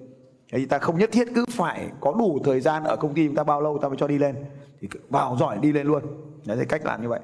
Thì 0.53 0.67
ta 0.67 0.79
không 0.79 0.99
nhất 0.99 1.11
thiết 1.13 1.29
cứ 1.35 1.45
phải 1.51 1.91
có 2.01 2.15
đủ 2.19 2.39
thời 2.45 2.61
gian 2.61 2.85
ở 2.85 2.97
công 2.97 3.15
ty 3.15 3.27
chúng 3.27 3.37
ta 3.37 3.45
bao 3.45 3.61
lâu 3.61 3.79
ta 3.79 3.89
mới 3.89 3.97
cho 3.97 4.07
đi 4.07 4.19
lên. 4.19 4.37
Thì 4.81 4.89
vào 5.09 5.37
giỏi 5.41 5.59
đi 5.63 5.73
lên 5.73 5.87
luôn. 5.87 6.03
Đấy 6.47 6.57
là 6.57 6.65
cách 6.65 6.87
làm 6.87 7.03
như 7.03 7.09
vậy 7.09 7.21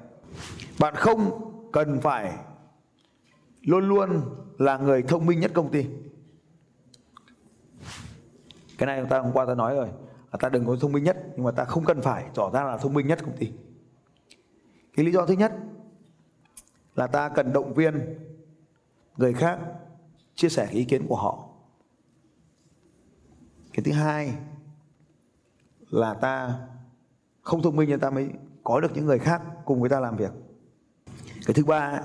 bạn 0.79 0.95
không 0.95 1.53
cần 1.73 2.01
phải 2.01 2.39
luôn 3.63 3.89
luôn 3.89 4.23
là 4.59 4.79
người 4.79 5.03
thông 5.03 5.27
minh 5.27 5.41
nhất 5.41 5.51
công 5.55 5.71
ty. 5.71 5.87
Cái 8.79 8.87
này 8.87 9.05
ta 9.11 9.19
hôm 9.19 9.33
qua 9.33 9.47
ta 9.47 9.55
nói 9.55 9.75
rồi. 9.75 9.89
Là 10.33 10.39
ta 10.41 10.49
đừng 10.49 10.67
có 10.67 10.77
thông 10.81 10.93
minh 10.93 11.05
nhất, 11.05 11.17
nhưng 11.35 11.45
mà 11.45 11.51
ta 11.51 11.65
không 11.65 11.85
cần 11.85 12.03
phải 12.03 12.27
tỏ 12.35 12.51
ra 12.51 12.65
là 12.65 12.77
thông 12.77 12.95
minh 12.95 13.07
nhất 13.07 13.19
công 13.23 13.37
ty. 13.37 13.53
Cái 14.97 15.07
lý 15.07 15.13
do 15.13 15.27
thứ 15.27 15.35
nhất 15.35 15.53
là 16.95 17.07
ta 17.07 17.29
cần 17.29 17.53
động 17.53 17.75
viên 17.75 18.19
người 19.17 19.35
khác 19.35 19.59
chia 20.35 20.49
sẻ 20.49 20.69
ý 20.71 20.85
kiến 20.85 21.07
của 21.09 21.17
họ. 21.17 21.49
Cái 23.73 23.85
thứ 23.85 23.93
hai 23.93 24.35
là 25.91 26.15
ta 26.15 26.61
không 27.43 27.63
thông 27.63 27.77
minh 27.77 27.91
nên 27.91 28.01
ta 28.01 28.11
mới 28.11 28.31
có 28.65 28.81
được 28.81 28.91
những 28.95 29.07
người 29.07 29.19
khác 29.19 29.43
cùng 29.65 29.81
với 29.81 29.91
ta 29.91 30.01
làm 30.01 30.17
việc. 30.17 30.33
Cái 31.47 31.55
thứ 31.55 31.65
ba 31.65 32.03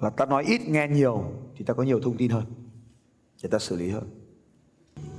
là 0.00 0.10
ta 0.10 0.26
nói 0.26 0.44
ít 0.46 0.60
nghe 0.68 0.88
nhiều 0.88 1.24
thì 1.56 1.64
ta 1.64 1.74
có 1.74 1.82
nhiều 1.82 2.00
thông 2.00 2.16
tin 2.16 2.30
hơn 2.30 2.44
để 3.42 3.48
ta 3.48 3.58
xử 3.58 3.76
lý 3.76 3.90
hơn. 3.90 4.04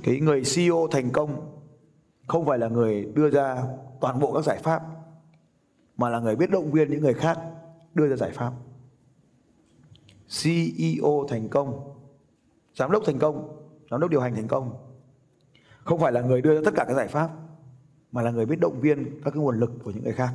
Cái 0.02 0.20
người 0.20 0.42
CEO 0.54 0.88
thành 0.90 1.10
công 1.10 1.60
không 2.26 2.46
phải 2.46 2.58
là 2.58 2.68
người 2.68 3.04
đưa 3.04 3.30
ra 3.30 3.62
toàn 4.00 4.18
bộ 4.18 4.32
các 4.32 4.44
giải 4.44 4.58
pháp, 4.58 4.82
mà 5.96 6.08
là 6.08 6.20
người 6.20 6.36
biết 6.36 6.50
động 6.50 6.72
viên 6.72 6.90
những 6.90 7.02
người 7.02 7.14
khác 7.14 7.38
đưa 7.94 8.08
ra 8.08 8.16
giải 8.16 8.30
pháp. 8.30 8.52
CEO 10.42 11.26
thành 11.28 11.48
công, 11.48 11.94
giám 12.74 12.90
đốc 12.90 13.02
thành 13.06 13.18
công, 13.18 13.66
giám 13.90 14.00
đốc 14.00 14.10
điều 14.10 14.20
hành 14.20 14.34
thành 14.34 14.48
công, 14.48 14.72
không 15.84 16.00
phải 16.00 16.12
là 16.12 16.20
người 16.20 16.42
đưa 16.42 16.54
ra 16.54 16.60
tất 16.64 16.74
cả 16.76 16.84
các 16.88 16.94
giải 16.94 17.08
pháp 17.08 17.30
mà 18.12 18.22
là 18.22 18.30
người 18.30 18.46
biết 18.46 18.60
động 18.60 18.80
viên 18.80 19.20
các 19.24 19.30
cái 19.30 19.42
nguồn 19.42 19.60
lực 19.60 19.70
của 19.84 19.90
những 19.90 20.04
người 20.04 20.12
khác. 20.12 20.34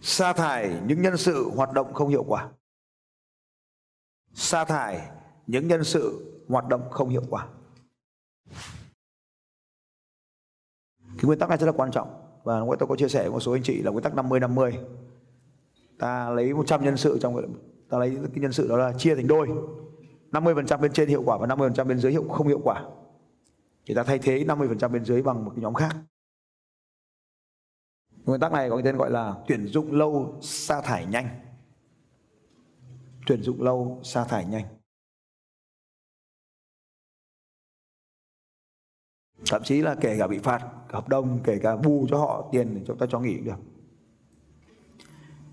Sa 0.00 0.32
thải 0.32 0.80
những 0.86 1.02
nhân 1.02 1.16
sự 1.16 1.50
hoạt 1.54 1.72
động 1.72 1.94
không 1.94 2.08
hiệu 2.08 2.24
quả. 2.28 2.48
Sa 4.34 4.64
thải 4.64 5.10
những 5.46 5.68
nhân 5.68 5.84
sự 5.84 6.34
hoạt 6.48 6.68
động 6.68 6.90
không 6.90 7.08
hiệu 7.08 7.24
quả. 7.30 7.48
Cái 10.98 11.24
nguyên 11.24 11.38
tắc 11.38 11.48
này 11.48 11.58
rất 11.58 11.66
là 11.66 11.72
quan 11.72 11.90
trọng. 11.90 12.40
Và 12.44 12.60
ngoài 12.60 12.76
tôi 12.80 12.88
có 12.88 12.96
chia 12.96 13.08
sẻ 13.08 13.22
với 13.22 13.30
một 13.30 13.40
số 13.40 13.52
anh 13.52 13.62
chị 13.62 13.82
là 13.82 13.90
nguyên 13.90 14.04
tắc 14.04 14.14
50 14.14 14.40
50 14.40 14.78
ta 15.98 16.30
lấy 16.30 16.54
100 16.54 16.84
nhân 16.84 16.96
sự 16.96 17.18
trong 17.20 17.54
ta 17.88 17.98
lấy 17.98 18.18
cái 18.34 18.40
nhân 18.42 18.52
sự 18.52 18.68
đó 18.68 18.76
là 18.76 18.92
chia 18.98 19.14
thành 19.14 19.26
đôi. 19.26 19.48
50% 20.32 20.80
bên 20.80 20.92
trên 20.92 21.08
hiệu 21.08 21.22
quả 21.26 21.38
và 21.38 21.46
50% 21.46 21.84
bên 21.84 21.98
dưới 21.98 22.12
hiệu 22.12 22.28
không 22.28 22.48
hiệu 22.48 22.60
quả 22.64 22.84
thì 23.88 23.94
ta 23.94 24.02
thay 24.04 24.18
thế 24.18 24.44
50% 24.44 24.88
bên 24.92 25.04
dưới 25.04 25.22
bằng 25.22 25.44
một 25.44 25.50
cái 25.54 25.62
nhóm 25.62 25.74
khác. 25.74 25.96
Nguyên 28.24 28.40
tắc 28.40 28.52
này 28.52 28.70
có 28.70 28.76
cái 28.76 28.82
tên 28.84 28.96
gọi 28.96 29.10
là 29.10 29.34
tuyển 29.46 29.66
dụng 29.66 29.92
lâu 29.92 30.38
sa 30.42 30.80
thải 30.80 31.06
nhanh. 31.06 31.28
Tuyển 33.26 33.42
dụng 33.42 33.62
lâu 33.62 34.00
sa 34.02 34.24
thải 34.24 34.44
nhanh. 34.44 34.64
Thậm 39.46 39.62
chí 39.64 39.82
là 39.82 39.94
kể 40.00 40.16
cả 40.18 40.26
bị 40.26 40.38
phạt, 40.38 40.66
hợp 40.88 41.08
đồng, 41.08 41.40
kể 41.44 41.58
cả 41.62 41.76
bù 41.76 42.06
cho 42.10 42.18
họ 42.18 42.48
tiền 42.52 42.74
để 42.74 42.82
chúng 42.86 42.98
ta 42.98 43.06
cho 43.10 43.20
nghỉ 43.20 43.36
cũng 43.36 43.44
được. 43.44 43.58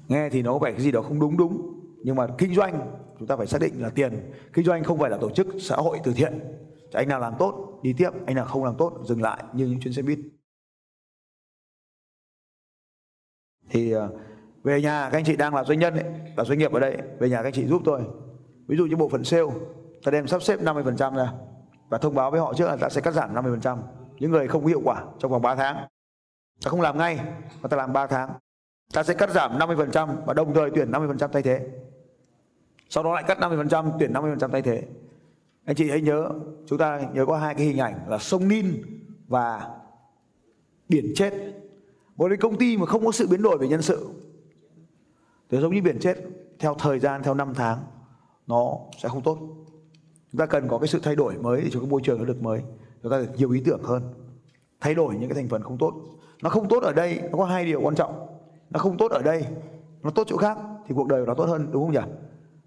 Nghe 0.08 0.30
thì 0.30 0.42
nó 0.42 0.54
có 0.54 0.60
vẻ 0.60 0.72
cái 0.72 0.82
gì 0.82 0.92
đó 0.92 1.02
không 1.02 1.20
đúng 1.20 1.38
đúng, 1.38 1.80
nhưng 2.04 2.16
mà 2.16 2.28
kinh 2.38 2.56
doanh, 2.56 2.98
chúng 3.20 3.28
ta 3.28 3.36
phải 3.36 3.48
xác 3.48 3.62
định 3.62 3.82
là 3.82 3.90
tiền. 3.90 4.32
Kinh 4.54 4.66
doanh 4.66 4.84
không 4.84 5.00
phải 5.00 5.10
là 5.10 5.18
tổ 5.18 5.30
chức, 5.30 5.48
xã 5.60 5.76
hội 5.76 6.00
từ 6.04 6.14
thiện 6.14 6.65
anh 6.96 7.08
nào 7.08 7.20
làm 7.20 7.34
tốt 7.40 7.80
đi 7.84 7.94
tiếp. 7.94 8.10
Anh 8.26 8.36
nào 8.36 8.46
không 8.46 8.64
làm 8.64 8.76
tốt 8.78 9.00
dừng 9.04 9.22
lại 9.22 9.44
như 9.54 9.66
những 9.66 9.80
chuyến 9.80 9.94
xe 9.94 10.02
buýt. 10.02 10.20
Thì 13.70 13.92
ờ, 13.92 14.10
về 14.64 14.82
nhà 14.82 15.10
các 15.12 15.18
anh 15.18 15.26
chị 15.26 15.36
đang 15.36 15.56
là 15.56 15.64
doanh 15.64 15.80
nhân 15.80 15.94
ấy, 15.94 16.06
là 16.38 16.44
doanh 16.44 16.60
nghiệp 16.60 16.72
ở 16.72 16.80
đây 16.80 16.98
về 17.20 17.30
nhà 17.30 17.38
các 17.38 17.48
anh 17.48 17.54
chị 17.54 17.66
giúp 17.66 17.82
tôi. 17.86 18.02
Ví 18.68 18.78
dụ 18.78 18.86
như 18.86 18.96
bộ 18.96 19.10
phận 19.10 19.24
sale 19.24 19.44
ta 20.04 20.12
đem 20.12 20.28
sắp 20.28 20.44
xếp 20.44 20.60
50% 20.62 21.16
ra 21.16 21.34
và 21.90 21.98
thông 21.98 22.16
báo 22.16 22.32
với 22.32 22.40
họ 22.40 22.54
trước 22.54 22.66
là 22.66 22.78
ta 22.78 22.90
sẽ 22.90 23.02
cắt 23.02 23.12
giảm 23.12 23.36
50% 23.36 23.78
những 24.20 24.32
người 24.32 24.48
không 24.48 24.62
có 24.62 24.68
hiệu 24.68 24.82
quả 24.84 25.04
trong 25.20 25.32
vòng 25.32 25.42
3 25.42 25.56
tháng. 25.56 25.76
Ta 26.64 26.70
không 26.70 26.82
làm 26.82 26.98
ngay 26.98 27.20
mà 27.62 27.68
ta 27.68 27.78
làm 27.78 27.94
3 27.94 28.08
tháng. 28.08 28.30
Ta 28.94 29.04
sẽ 29.04 29.14
cắt 29.14 29.30
giảm 29.30 29.60
50% 29.60 30.16
và 30.26 30.34
đồng 30.34 30.54
thời 30.54 30.72
tuyển 30.76 30.92
50% 30.92 31.28
thay 31.28 31.42
thế. 31.42 31.68
Sau 32.90 33.04
đó 33.04 33.14
lại 33.14 33.24
cắt 33.28 33.40
50% 33.40 33.92
tuyển 34.00 34.14
50% 34.14 34.50
thay 34.50 34.62
thế 34.62 34.84
anh 35.66 35.76
chị 35.76 35.90
hãy 35.90 36.02
nhớ, 36.02 36.30
chúng 36.66 36.80
ta 36.80 37.02
nhớ 37.14 37.26
có 37.26 37.38
hai 37.38 37.56
cái 37.56 37.66
hình 37.66 37.78
ảnh 37.78 38.10
là 38.10 38.18
sông 38.18 38.48
Nin 38.48 38.66
và 39.28 39.70
biển 40.90 41.06
chết. 41.16 41.34
Một 42.16 42.28
cái 42.30 42.38
công 42.38 42.58
ty 42.58 42.78
mà 42.78 42.86
không 42.86 43.06
có 43.06 43.12
sự 43.12 43.28
biến 43.28 43.42
đổi 43.42 43.58
về 43.58 43.68
nhân 43.68 43.82
sự. 43.82 44.10
Thì 45.50 45.58
giống 45.58 45.76
như 45.76 45.82
biển 45.82 46.00
chết, 46.00 46.18
theo 46.60 46.76
thời 46.80 47.00
gian, 47.00 47.24
theo 47.24 47.34
năm 47.34 47.54
tháng, 47.54 47.78
nó 48.48 48.78
sẽ 48.98 49.10
không 49.10 49.22
tốt. 49.22 49.38
Chúng 50.32 50.40
ta 50.40 50.46
cần 50.46 50.68
có 50.68 50.78
cái 50.78 50.88
sự 50.88 51.00
thay 51.04 51.16
đổi 51.16 51.38
mới 51.38 51.62
để 51.62 51.70
cho 51.72 51.80
cái 51.80 51.90
môi 51.90 52.02
trường 52.04 52.20
nó 52.20 52.26
được 52.26 52.42
mới. 52.42 52.62
Chúng 53.04 53.12
ta 53.12 53.18
được 53.18 53.30
nhiều 53.38 53.52
ý 53.52 53.62
tưởng 53.66 53.84
hơn. 53.84 54.04
Thay 54.82 54.96
đổi 54.96 55.16
những 55.16 55.30
cái 55.30 55.36
thành 55.36 55.50
phần 55.50 55.64
không 55.64 55.78
tốt. 55.78 55.94
Nó 56.44 56.50
không 56.50 56.68
tốt 56.68 56.84
ở 56.84 56.94
đây, 56.94 57.20
nó 57.32 57.38
có 57.38 57.46
hai 57.46 57.66
điều 57.66 57.82
quan 57.82 57.96
trọng. 57.96 58.28
Nó 58.70 58.80
không 58.80 58.98
tốt 58.98 59.12
ở 59.12 59.22
đây, 59.22 59.46
nó 60.04 60.10
tốt 60.10 60.24
chỗ 60.28 60.38
khác 60.38 60.58
thì 60.88 60.96
cuộc 60.96 61.08
đời 61.08 61.26
nó 61.28 61.34
tốt 61.34 61.46
hơn, 61.46 61.68
đúng 61.72 61.84
không 61.84 61.94
nhỉ? 61.94 62.14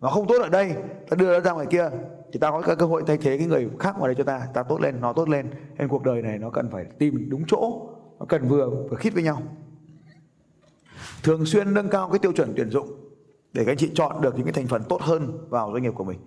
Nó 0.00 0.08
không 0.08 0.26
tốt 0.26 0.42
ở 0.42 0.48
đây, 0.48 0.74
ta 1.10 1.14
đưa 1.18 1.32
nó 1.32 1.40
ra 1.40 1.52
ngoài 1.52 1.66
kia 1.70 1.90
thì 2.32 2.38
ta 2.38 2.50
có 2.50 2.62
cái 2.62 2.76
cơ 2.76 2.86
hội 2.86 3.02
thay 3.06 3.16
thế 3.16 3.38
cái 3.38 3.46
người 3.46 3.68
khác 3.78 3.98
ngoài 3.98 4.08
đây 4.08 4.14
cho 4.14 4.24
ta. 4.24 4.48
Ta 4.54 4.62
tốt 4.62 4.80
lên, 4.80 5.00
nó 5.00 5.12
tốt 5.12 5.28
lên. 5.28 5.50
Nên 5.78 5.88
cuộc 5.88 6.02
đời 6.02 6.22
này 6.22 6.38
nó 6.38 6.50
cần 6.50 6.70
phải 6.70 6.84
tìm 6.98 7.28
đúng 7.30 7.44
chỗ. 7.46 7.88
Nó 8.18 8.26
cần 8.28 8.48
vừa 8.48 8.70
vừa 8.90 8.96
khít 8.96 9.14
với 9.14 9.22
nhau. 9.22 9.42
Thường 11.22 11.46
xuyên 11.46 11.74
nâng 11.74 11.88
cao 11.88 12.08
cái 12.08 12.18
tiêu 12.18 12.32
chuẩn 12.32 12.52
tuyển 12.56 12.70
dụng 12.70 12.88
để 13.52 13.64
các 13.64 13.72
anh 13.72 13.76
chị 13.76 13.90
chọn 13.94 14.20
được 14.20 14.36
những 14.36 14.44
cái 14.44 14.52
thành 14.52 14.66
phần 14.66 14.82
tốt 14.88 15.02
hơn 15.02 15.38
vào 15.48 15.70
doanh 15.72 15.82
nghiệp 15.82 15.92
của 15.94 16.04
mình. 16.04 16.18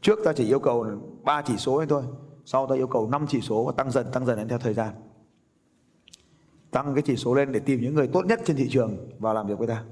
Trước 0.00 0.18
ta 0.24 0.32
chỉ 0.32 0.46
yêu 0.46 0.58
cầu 0.58 0.86
3 1.22 1.42
chỉ 1.42 1.56
số 1.56 1.84
thôi. 1.88 2.02
Sau 2.44 2.66
ta 2.66 2.74
yêu 2.74 2.86
cầu 2.86 3.08
5 3.08 3.26
chỉ 3.28 3.40
số 3.40 3.64
và 3.64 3.72
tăng 3.76 3.90
dần 3.90 4.06
tăng 4.12 4.26
dần 4.26 4.38
lên 4.38 4.48
theo 4.48 4.58
thời 4.58 4.74
gian. 4.74 4.94
Tăng 6.70 6.94
cái 6.94 7.02
chỉ 7.06 7.16
số 7.16 7.34
lên 7.34 7.52
để 7.52 7.60
tìm 7.60 7.80
những 7.80 7.94
người 7.94 8.08
tốt 8.08 8.26
nhất 8.26 8.40
trên 8.44 8.56
thị 8.56 8.68
trường 8.70 9.10
vào 9.18 9.34
làm 9.34 9.46
việc 9.46 9.58
với 9.58 9.68
ta 9.68 9.84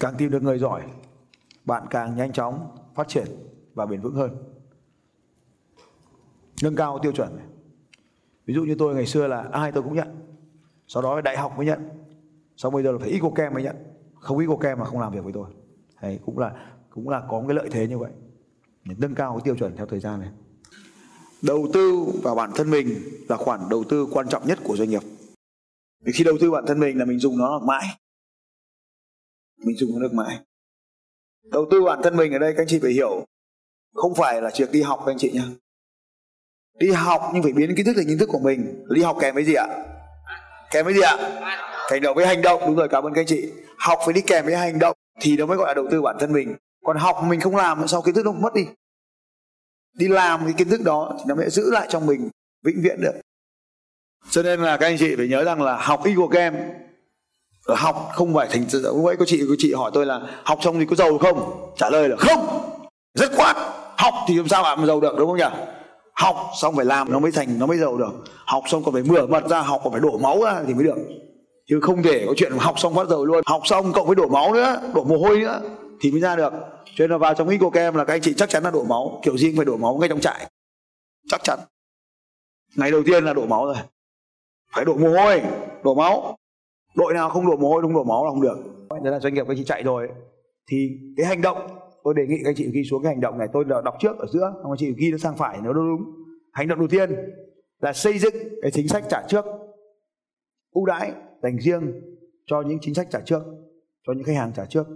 càng 0.00 0.14
tìm 0.18 0.30
được 0.30 0.42
người 0.42 0.58
giỏi 0.58 0.82
bạn 1.64 1.86
càng 1.90 2.16
nhanh 2.16 2.32
chóng 2.32 2.76
phát 2.94 3.08
triển 3.08 3.26
và 3.74 3.86
bền 3.86 4.00
vững 4.00 4.14
hơn. 4.14 4.36
Nâng 6.62 6.76
cao 6.76 6.98
tiêu 7.02 7.12
chuẩn. 7.12 7.38
Ví 8.46 8.54
dụ 8.54 8.64
như 8.64 8.74
tôi 8.78 8.94
ngày 8.94 9.06
xưa 9.06 9.26
là 9.26 9.48
ai 9.52 9.72
tôi 9.72 9.82
cũng 9.82 9.94
nhận 9.94 10.08
sau 10.86 11.02
đó 11.02 11.20
đại 11.20 11.36
học 11.36 11.52
mới 11.56 11.66
nhận 11.66 11.88
sau 12.56 12.70
bây 12.70 12.82
giờ 12.82 12.92
là 12.92 12.98
phải 12.98 13.08
Icokem 13.08 13.54
mới 13.54 13.62
nhận. 13.62 13.76
Không 14.14 14.38
Icokem 14.38 14.78
mà 14.78 14.84
không 14.84 15.00
làm 15.00 15.12
việc 15.12 15.24
với 15.24 15.32
tôi. 15.32 15.50
Đấy, 16.02 16.20
cũng 16.26 16.38
là 16.38 16.52
cũng 16.90 17.08
là 17.08 17.22
có 17.28 17.44
cái 17.48 17.54
lợi 17.54 17.68
thế 17.72 17.86
như 17.86 17.98
vậy. 17.98 18.10
Để 18.84 18.94
nâng 18.98 19.14
cao 19.14 19.32
cái 19.32 19.40
tiêu 19.44 19.56
chuẩn 19.56 19.76
theo 19.76 19.86
thời 19.86 20.00
gian 20.00 20.20
này. 20.20 20.30
Đầu 21.42 21.68
tư 21.72 22.06
vào 22.22 22.34
bản 22.34 22.50
thân 22.54 22.70
mình 22.70 22.88
là 23.28 23.36
khoản 23.36 23.60
đầu 23.70 23.84
tư 23.84 24.06
quan 24.12 24.28
trọng 24.28 24.46
nhất 24.46 24.58
của 24.64 24.76
doanh 24.76 24.90
nghiệp. 24.90 25.02
Vì 26.04 26.12
khi 26.12 26.24
đầu 26.24 26.34
tư 26.40 26.50
bản 26.50 26.64
thân 26.66 26.80
mình 26.80 26.98
là 26.98 27.04
mình 27.04 27.18
dùng 27.18 27.38
nó 27.38 27.58
mãi 27.58 27.86
mình 29.64 29.76
dùng 29.76 29.90
nó 29.94 30.00
được 30.00 30.14
mãi. 30.14 30.38
Đầu 31.44 31.66
tư 31.70 31.82
bản 31.82 32.00
thân 32.02 32.16
mình 32.16 32.32
ở 32.32 32.38
đây, 32.38 32.52
các 32.52 32.62
anh 32.62 32.68
chị 32.68 32.78
phải 32.82 32.92
hiểu, 32.92 33.26
không 33.94 34.14
phải 34.14 34.42
là 34.42 34.50
việc 34.58 34.72
đi 34.72 34.82
học, 34.82 35.02
các 35.06 35.12
anh 35.12 35.18
chị 35.18 35.30
nhé 35.32 35.42
đi 36.78 36.90
học 36.90 37.22
nhưng 37.34 37.42
phải 37.42 37.52
biến 37.52 37.74
kiến 37.76 37.86
thức 37.86 37.92
thành 37.96 38.06
kiến 38.06 38.18
thức 38.18 38.28
của 38.32 38.38
mình. 38.38 38.84
Đi 38.90 39.02
học 39.02 39.16
kèm 39.20 39.34
với 39.34 39.44
gì 39.44 39.54
ạ? 39.54 39.66
Kèm 40.70 40.84
với 40.84 40.94
gì 40.94 41.00
ạ? 41.00 41.16
Hành 41.90 42.02
động 42.02 42.16
với 42.16 42.26
hành 42.26 42.42
động. 42.42 42.60
Đúng 42.66 42.76
rồi, 42.76 42.88
cảm 42.88 43.04
ơn 43.04 43.14
các 43.14 43.20
anh 43.20 43.26
chị. 43.26 43.52
Học 43.78 43.98
phải 44.04 44.12
đi 44.12 44.20
kèm 44.20 44.44
với 44.44 44.56
hành 44.56 44.78
động 44.78 44.96
thì 45.20 45.36
nó 45.36 45.46
mới 45.46 45.56
gọi 45.56 45.68
là 45.68 45.74
đầu 45.74 45.86
tư 45.90 46.02
bản 46.02 46.16
thân 46.20 46.32
mình. 46.32 46.56
Còn 46.84 46.96
học 46.96 47.16
mình 47.28 47.40
không 47.40 47.56
làm 47.56 47.88
sau 47.88 48.02
kiến 48.02 48.14
thức 48.14 48.24
nó 48.24 48.32
mất 48.32 48.54
đi? 48.54 48.66
Đi 49.94 50.08
làm 50.08 50.40
cái 50.44 50.54
kiến 50.56 50.68
thức 50.68 50.80
đó 50.84 51.16
thì 51.18 51.24
nó 51.28 51.34
mới 51.34 51.50
giữ 51.50 51.70
lại 51.70 51.86
trong 51.90 52.06
mình 52.06 52.30
vĩnh 52.64 52.82
viễn 52.82 53.00
được. 53.00 53.12
Cho 54.30 54.42
nên 54.42 54.60
là 54.60 54.76
các 54.76 54.86
anh 54.86 54.96
chị 54.98 55.16
phải 55.16 55.28
nhớ 55.28 55.44
rằng 55.44 55.62
là 55.62 55.76
học 55.76 56.00
Eagle 56.04 56.26
Game 56.30 56.74
Ờ, 57.68 57.74
học 57.74 58.08
không 58.12 58.34
phải 58.34 58.48
thành 58.50 58.64
lúc 58.72 59.06
ấy 59.06 59.16
có 59.16 59.24
chị 59.24 59.42
có 59.48 59.54
chị 59.58 59.72
hỏi 59.72 59.90
tôi 59.94 60.06
là 60.06 60.20
học 60.44 60.58
xong 60.62 60.78
thì 60.78 60.84
có 60.84 60.96
giàu 60.96 61.18
không? 61.18 61.70
Trả 61.76 61.90
lời 61.90 62.08
là 62.08 62.16
không. 62.16 62.60
Rất 63.14 63.30
khoát. 63.36 63.56
Học 63.96 64.14
thì 64.28 64.34
làm 64.36 64.48
sao 64.48 64.62
bạn 64.62 64.80
mà 64.80 64.86
giàu 64.86 65.00
được, 65.00 65.14
đúng 65.18 65.28
không 65.28 65.36
nhỉ? 65.36 65.58
Học 66.14 66.36
xong 66.60 66.76
phải 66.76 66.84
làm, 66.84 67.12
nó 67.12 67.18
mới 67.18 67.32
thành 67.32 67.58
nó 67.58 67.66
mới 67.66 67.78
giàu 67.78 67.96
được. 67.96 68.10
Học 68.46 68.62
xong 68.66 68.84
còn 68.84 68.94
phải 68.94 69.02
mửa 69.02 69.26
mật 69.26 69.48
ra, 69.48 69.60
học 69.60 69.80
còn 69.84 69.92
phải 69.92 70.00
đổ 70.00 70.18
máu 70.18 70.44
ra 70.44 70.62
thì 70.66 70.74
mới 70.74 70.84
được. 70.84 70.96
Chứ 71.66 71.80
không 71.82 72.02
thể 72.02 72.24
có 72.26 72.34
chuyện 72.36 72.52
học 72.58 72.78
xong 72.78 72.94
phát 72.94 73.08
giàu 73.08 73.24
luôn. 73.24 73.42
Học 73.46 73.62
xong 73.64 73.92
cộng 73.92 74.06
với 74.06 74.16
đổ 74.16 74.28
máu 74.28 74.52
nữa, 74.54 74.80
đổ 74.94 75.04
mồ 75.04 75.18
hôi 75.18 75.38
nữa 75.38 75.60
thì 76.00 76.10
mới 76.10 76.20
ra 76.20 76.36
được. 76.36 76.52
Cho 76.84 77.04
nên 77.04 77.10
là 77.10 77.18
vào 77.18 77.34
trong 77.34 77.48
Eco 77.48 77.70
Kem 77.70 77.94
là 77.94 78.04
các 78.04 78.14
anh 78.14 78.20
chị 78.20 78.34
chắc 78.36 78.50
chắn 78.50 78.62
là 78.62 78.70
đổ 78.70 78.84
máu. 78.84 79.20
Kiểu 79.24 79.38
riêng 79.38 79.56
phải 79.56 79.64
đổ 79.64 79.76
máu 79.76 79.96
ngay 79.96 80.08
trong 80.08 80.20
trại. 80.20 80.46
Chắc 81.30 81.44
chắn. 81.44 81.58
Ngày 82.76 82.90
đầu 82.90 83.02
tiên 83.06 83.24
là 83.24 83.32
đổ 83.32 83.46
máu 83.46 83.66
rồi. 83.66 83.76
Phải 84.74 84.84
đổ 84.84 84.94
mồ 84.94 85.08
hôi, 85.08 85.42
đổ 85.84 85.94
máu 85.94 86.36
đội 86.98 87.14
nào 87.14 87.30
không 87.30 87.46
đổ 87.46 87.56
mồ 87.56 87.68
hôi 87.68 87.82
không 87.82 87.94
đổ 87.94 88.04
máu 88.04 88.24
là 88.24 88.30
không 88.30 88.42
được. 88.42 88.56
Đấy 89.02 89.12
là 89.12 89.20
doanh 89.20 89.34
nghiệp 89.34 89.44
các 89.48 89.54
chị 89.56 89.64
chạy 89.64 89.82
rồi. 89.82 90.08
Thì 90.70 90.88
cái 91.16 91.26
hành 91.26 91.42
động 91.42 91.56
tôi 92.04 92.14
đề 92.14 92.26
nghị 92.26 92.36
các 92.44 92.54
chị 92.56 92.70
ghi 92.74 92.84
xuống 92.90 93.02
cái 93.02 93.12
hành 93.12 93.20
động 93.20 93.38
này. 93.38 93.48
Tôi 93.52 93.64
đọc 93.84 93.94
trước 94.00 94.18
ở 94.18 94.26
giữa 94.32 94.52
các 94.62 94.70
chị 94.78 94.94
ghi 94.98 95.10
nó 95.10 95.18
sang 95.18 95.36
phải 95.36 95.58
nếu 95.62 95.72
nó 95.72 95.82
đúng. 95.82 96.00
Hành 96.52 96.68
động 96.68 96.78
đầu 96.78 96.88
tiên 96.88 97.10
là 97.78 97.92
xây 97.92 98.18
dựng 98.18 98.34
cái 98.62 98.70
chính 98.70 98.88
sách 98.88 99.04
trả 99.08 99.26
trước. 99.28 99.44
Ưu 100.70 100.86
đãi 100.86 101.12
dành 101.42 101.58
riêng 101.58 101.92
cho 102.46 102.62
những 102.62 102.78
chính 102.80 102.94
sách 102.94 103.08
trả 103.10 103.20
trước 103.20 103.42
cho 104.06 104.12
những 104.12 104.24
khách 104.24 104.36
hàng 104.36 104.52
trả 104.56 104.64
trước. 104.64 104.86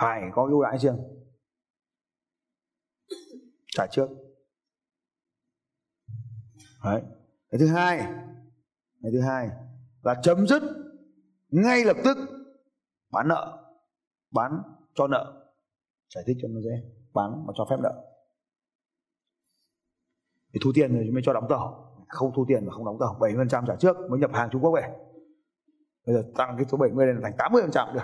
Phải 0.00 0.22
có 0.32 0.46
ưu 0.50 0.62
đãi 0.62 0.78
riêng. 0.78 0.96
Trả 3.76 3.86
trước. 3.86 4.08
Đấy. 6.84 7.02
cái 7.50 7.58
thứ 7.58 7.66
hai 7.66 8.14
ngày 9.00 9.12
thứ 9.12 9.20
hai 9.20 9.50
là 10.02 10.14
chấm 10.22 10.46
dứt 10.46 10.62
ngay 11.48 11.84
lập 11.84 11.96
tức 12.04 12.18
bán 13.10 13.28
nợ, 13.28 13.68
bán 14.30 14.62
cho 14.94 15.06
nợ. 15.06 15.48
Giải 16.14 16.24
thích 16.26 16.36
cho 16.42 16.48
nó 16.48 16.60
dễ, 16.60 16.82
bán 17.14 17.46
mà 17.46 17.52
cho 17.56 17.66
phép 17.70 17.76
nợ. 17.82 18.04
Thì 20.54 20.60
thu 20.64 20.72
tiền 20.74 20.94
rồi 20.94 21.10
mới 21.12 21.22
cho 21.26 21.32
đóng 21.32 21.46
tàu. 21.48 21.84
Không 22.08 22.32
thu 22.36 22.44
tiền 22.48 22.66
mà 22.66 22.72
không 22.72 22.84
đóng 22.84 22.96
tàu. 23.00 23.18
70% 23.20 23.66
trả 23.66 23.76
trước 23.76 23.96
mới 24.10 24.20
nhập 24.20 24.30
hàng 24.34 24.48
Trung 24.52 24.62
Quốc 24.62 24.72
về. 24.76 24.96
Bây 26.06 26.14
giờ 26.14 26.22
tăng 26.36 26.54
cái 26.56 26.66
số 26.70 26.78
70 26.78 27.06
lên 27.06 27.20
thành 27.22 27.52
80% 27.52 27.94
được. 27.94 28.00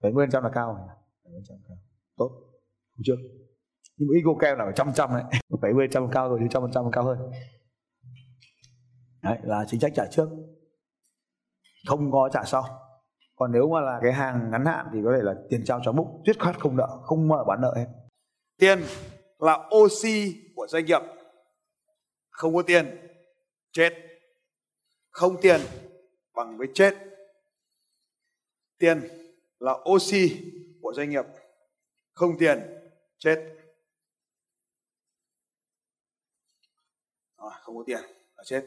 70% 0.00 0.42
là 0.42 0.50
cao 0.54 0.88
70% 1.24 1.42
cao. 1.68 1.76
Tốt. 2.16 2.30
Không 2.96 3.02
chưa 3.04 3.16
nhưng 3.96 4.08
mà 4.08 4.14
Eagle 4.14 4.34
Cam 4.40 4.58
là 4.58 4.64
phải 4.64 4.72
trăm 4.76 4.92
trăm 4.94 5.10
đấy. 5.10 5.24
70% 5.72 6.08
cao 6.08 6.28
rồi 6.28 6.38
thì 6.42 6.46
trăm 6.50 6.62
phần 6.62 6.70
trăm 6.72 6.90
cao 6.92 7.04
hơn 7.04 7.18
đấy 9.26 9.38
là 9.42 9.64
chính 9.68 9.80
sách 9.80 9.92
trả 9.94 10.06
trước. 10.10 10.28
Không 11.86 12.12
có 12.12 12.28
trả 12.32 12.44
sau. 12.44 12.64
Còn 13.36 13.52
nếu 13.52 13.68
mà 13.68 13.80
là 13.80 13.98
cái 14.02 14.12
hàng 14.12 14.50
ngắn 14.50 14.64
hạn 14.66 14.86
thì 14.92 14.98
có 15.04 15.12
thể 15.16 15.22
là 15.22 15.34
tiền 15.50 15.64
trao 15.64 15.80
cho 15.84 15.92
múc 15.92 16.06
dứt 16.26 16.36
khoát 16.40 16.60
không 16.60 16.76
nợ 16.76 17.00
không 17.02 17.28
mở 17.28 17.44
bán 17.48 17.60
nợ 17.60 17.74
hết. 17.76 17.86
Tiền 18.58 18.82
là 19.38 19.68
oxy 19.76 20.34
của 20.54 20.66
doanh 20.66 20.84
nghiệp. 20.84 21.02
Không 22.30 22.54
có 22.54 22.62
tiền 22.62 23.08
chết. 23.72 23.92
Không 25.10 25.36
tiền 25.42 25.60
bằng 26.34 26.58
với 26.58 26.68
chết. 26.74 26.94
Tiền 28.78 29.08
là 29.58 29.72
oxy 29.90 30.52
của 30.82 30.92
doanh 30.96 31.10
nghiệp. 31.10 31.24
Không 32.12 32.38
tiền 32.38 32.60
chết. 33.18 33.56
À, 37.36 37.48
không 37.60 37.76
có 37.76 37.82
tiền 37.86 38.00
là 38.36 38.44
chết 38.44 38.66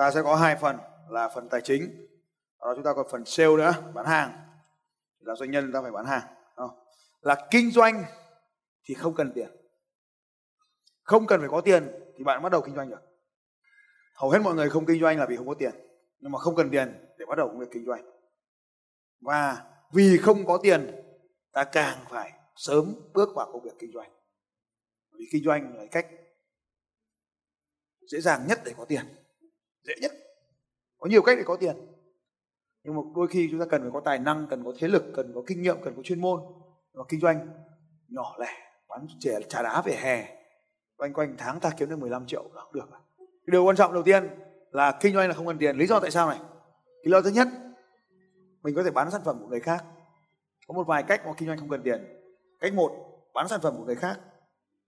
ta 0.00 0.10
sẽ 0.10 0.22
có 0.22 0.36
hai 0.36 0.56
phần 0.56 0.78
là 1.08 1.28
phần 1.28 1.48
tài 1.48 1.60
chính 1.60 2.06
đó 2.60 2.72
chúng 2.74 2.84
ta 2.84 2.92
còn 2.96 3.06
phần 3.10 3.24
sale 3.24 3.56
nữa, 3.56 3.72
bán 3.94 4.06
hàng. 4.06 4.32
Là 5.18 5.34
doanh 5.34 5.50
nhân 5.50 5.72
ta 5.72 5.82
phải 5.82 5.90
bán 5.90 6.06
hàng 6.06 6.22
không? 6.56 6.70
là 7.20 7.48
kinh 7.50 7.70
doanh 7.70 8.04
thì 8.84 8.94
không 8.94 9.14
cần 9.14 9.32
tiền. 9.34 9.50
Không 11.02 11.26
cần 11.26 11.40
phải 11.40 11.48
có 11.48 11.60
tiền 11.60 11.90
thì 12.18 12.24
bạn 12.24 12.42
bắt 12.42 12.52
đầu 12.52 12.62
kinh 12.62 12.74
doanh 12.74 12.90
được. 12.90 13.00
Hầu 14.14 14.30
hết 14.30 14.38
mọi 14.38 14.54
người 14.54 14.70
không 14.70 14.86
kinh 14.86 15.00
doanh 15.00 15.18
là 15.18 15.26
vì 15.26 15.36
không 15.36 15.48
có 15.48 15.54
tiền, 15.54 15.72
nhưng 16.18 16.32
mà 16.32 16.38
không 16.38 16.56
cần 16.56 16.70
tiền 16.70 17.04
để 17.18 17.26
bắt 17.28 17.38
đầu 17.38 17.48
công 17.48 17.58
việc 17.58 17.68
kinh 17.72 17.84
doanh. 17.86 18.04
Và 19.20 19.64
vì 19.92 20.18
không 20.18 20.46
có 20.46 20.58
tiền, 20.62 20.90
ta 21.52 21.64
càng 21.64 22.04
phải 22.08 22.32
sớm 22.56 22.94
bước 23.14 23.28
vào 23.36 23.52
công 23.52 23.62
việc 23.62 23.74
kinh 23.78 23.90
doanh. 23.94 24.10
Vì 25.18 25.24
kinh 25.32 25.44
doanh 25.44 25.76
là 25.76 25.84
cách 25.90 26.06
dễ 28.10 28.20
dàng 28.20 28.46
nhất 28.48 28.60
để 28.64 28.74
có 28.76 28.84
tiền 28.84 29.19
dễ 29.82 29.94
nhất. 30.00 30.12
Có 30.98 31.08
nhiều 31.08 31.22
cách 31.22 31.38
để 31.38 31.44
có 31.46 31.56
tiền. 31.56 31.76
Nhưng 32.84 32.94
mà 32.94 33.00
đôi 33.16 33.28
khi 33.28 33.48
chúng 33.50 33.60
ta 33.60 33.66
cần 33.70 33.82
phải 33.82 33.90
có 33.92 34.00
tài 34.04 34.18
năng, 34.18 34.46
cần 34.50 34.64
có 34.64 34.72
thế 34.78 34.88
lực, 34.88 35.04
cần 35.14 35.32
có 35.34 35.42
kinh 35.46 35.62
nghiệm, 35.62 35.76
cần 35.84 35.94
có 35.96 36.02
chuyên 36.02 36.20
môn 36.20 36.40
và 36.92 37.04
kinh 37.08 37.20
doanh 37.20 37.48
nhỏ 38.08 38.36
lẻ, 38.38 38.52
bán 38.88 39.06
trẻ 39.20 39.38
trà 39.48 39.62
đá 39.62 39.82
về 39.82 39.96
hè. 39.96 40.36
Quanh 40.96 41.12
quanh 41.12 41.34
tháng 41.38 41.60
ta 41.60 41.70
kiếm 41.76 41.90
được 41.90 41.98
15 41.98 42.26
triệu 42.26 42.50
là 42.54 42.62
không 42.62 42.72
được 42.72 42.88
cái 43.18 43.52
điều 43.52 43.64
quan 43.64 43.76
trọng 43.76 43.94
đầu 43.94 44.02
tiên 44.02 44.28
là 44.70 44.98
kinh 45.00 45.14
doanh 45.14 45.28
là 45.28 45.34
không 45.34 45.46
cần 45.46 45.58
tiền. 45.58 45.76
Lý 45.76 45.86
do 45.86 46.00
tại 46.00 46.10
sao 46.10 46.28
này? 46.28 46.38
Lý 47.02 47.10
do 47.10 47.20
thứ 47.22 47.30
nhất, 47.30 47.48
mình 48.62 48.74
có 48.74 48.82
thể 48.82 48.90
bán 48.90 49.10
sản 49.10 49.20
phẩm 49.24 49.38
của 49.40 49.46
người 49.46 49.60
khác. 49.60 49.84
Có 50.66 50.74
một 50.74 50.86
vài 50.86 51.02
cách 51.02 51.26
mà 51.26 51.32
kinh 51.36 51.48
doanh 51.48 51.58
không 51.58 51.68
cần 51.68 51.82
tiền. 51.82 52.04
Cách 52.60 52.74
một, 52.74 52.92
bán 53.34 53.48
sản 53.48 53.60
phẩm 53.62 53.74
của 53.76 53.84
người 53.84 53.94
khác. 53.94 54.20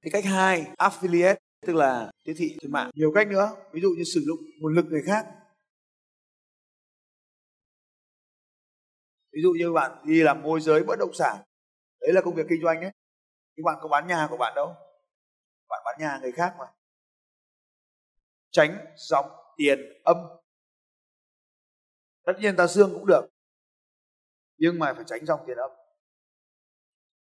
Thì 0.05 0.11
cách 0.11 0.25
hai, 0.25 0.67
affiliate 0.79 1.37
tức 1.67 1.73
là 1.73 2.11
tiếp 2.25 2.35
thị 2.37 2.57
trên 2.61 2.73
mạng. 2.73 2.91
Nhiều 2.95 3.13
cách 3.15 3.29
nữa, 3.29 3.51
ví 3.73 3.81
dụ 3.81 3.89
như 3.99 4.05
sử 4.15 4.21
dụng 4.27 4.39
nguồn 4.61 4.75
lực 4.75 4.85
người 4.85 5.03
khác. 5.07 5.27
Ví 9.33 9.43
dụ 9.43 9.53
như 9.59 9.73
bạn 9.73 9.93
đi 10.05 10.23
làm 10.23 10.43
môi 10.43 10.61
giới 10.61 10.85
bất 10.85 10.99
động 10.99 11.15
sản, 11.15 11.37
đấy 12.01 12.13
là 12.13 12.21
công 12.25 12.35
việc 12.35 12.47
kinh 12.49 12.63
doanh 12.63 12.81
ấy. 12.81 12.91
Nhưng 13.57 13.65
bạn 13.65 13.79
có 13.83 13.89
bán 13.89 14.07
nhà 14.07 14.27
của 14.31 14.37
bạn 14.37 14.53
đâu. 14.57 14.75
Bạn 15.69 15.83
bán 15.85 15.97
nhà 16.01 16.19
người 16.23 16.33
khác 16.33 16.55
mà. 16.59 16.65
Tránh 18.51 18.87
dòng 18.97 19.27
tiền 19.57 19.79
âm. 20.05 20.17
Tất 22.25 22.33
nhiên 22.39 22.57
ta 22.57 22.67
xương 22.67 22.91
cũng 22.95 23.07
được, 23.07 23.23
nhưng 24.57 24.79
mà 24.79 24.95
phải 24.95 25.05
tránh 25.07 25.27
dòng 25.27 25.41
tiền 25.47 25.57
âm. 25.57 25.71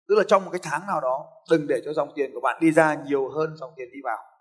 Tức 0.08 0.14
là 0.14 0.24
trong 0.28 0.44
một 0.44 0.50
cái 0.50 0.60
tháng 0.62 0.86
nào 0.86 1.00
đó, 1.00 1.42
đừng 1.50 1.66
để 1.68 1.82
cho 1.84 1.92
dòng 1.92 2.12
tiền 2.16 2.30
của 2.34 2.40
bạn 2.40 2.60
đi 2.60 2.72
ra 2.72 3.02
nhiều 3.06 3.30
hơn 3.30 3.56
dòng 3.56 3.72
tiền 3.76 3.88
đi 3.92 3.98
vào 4.04 4.31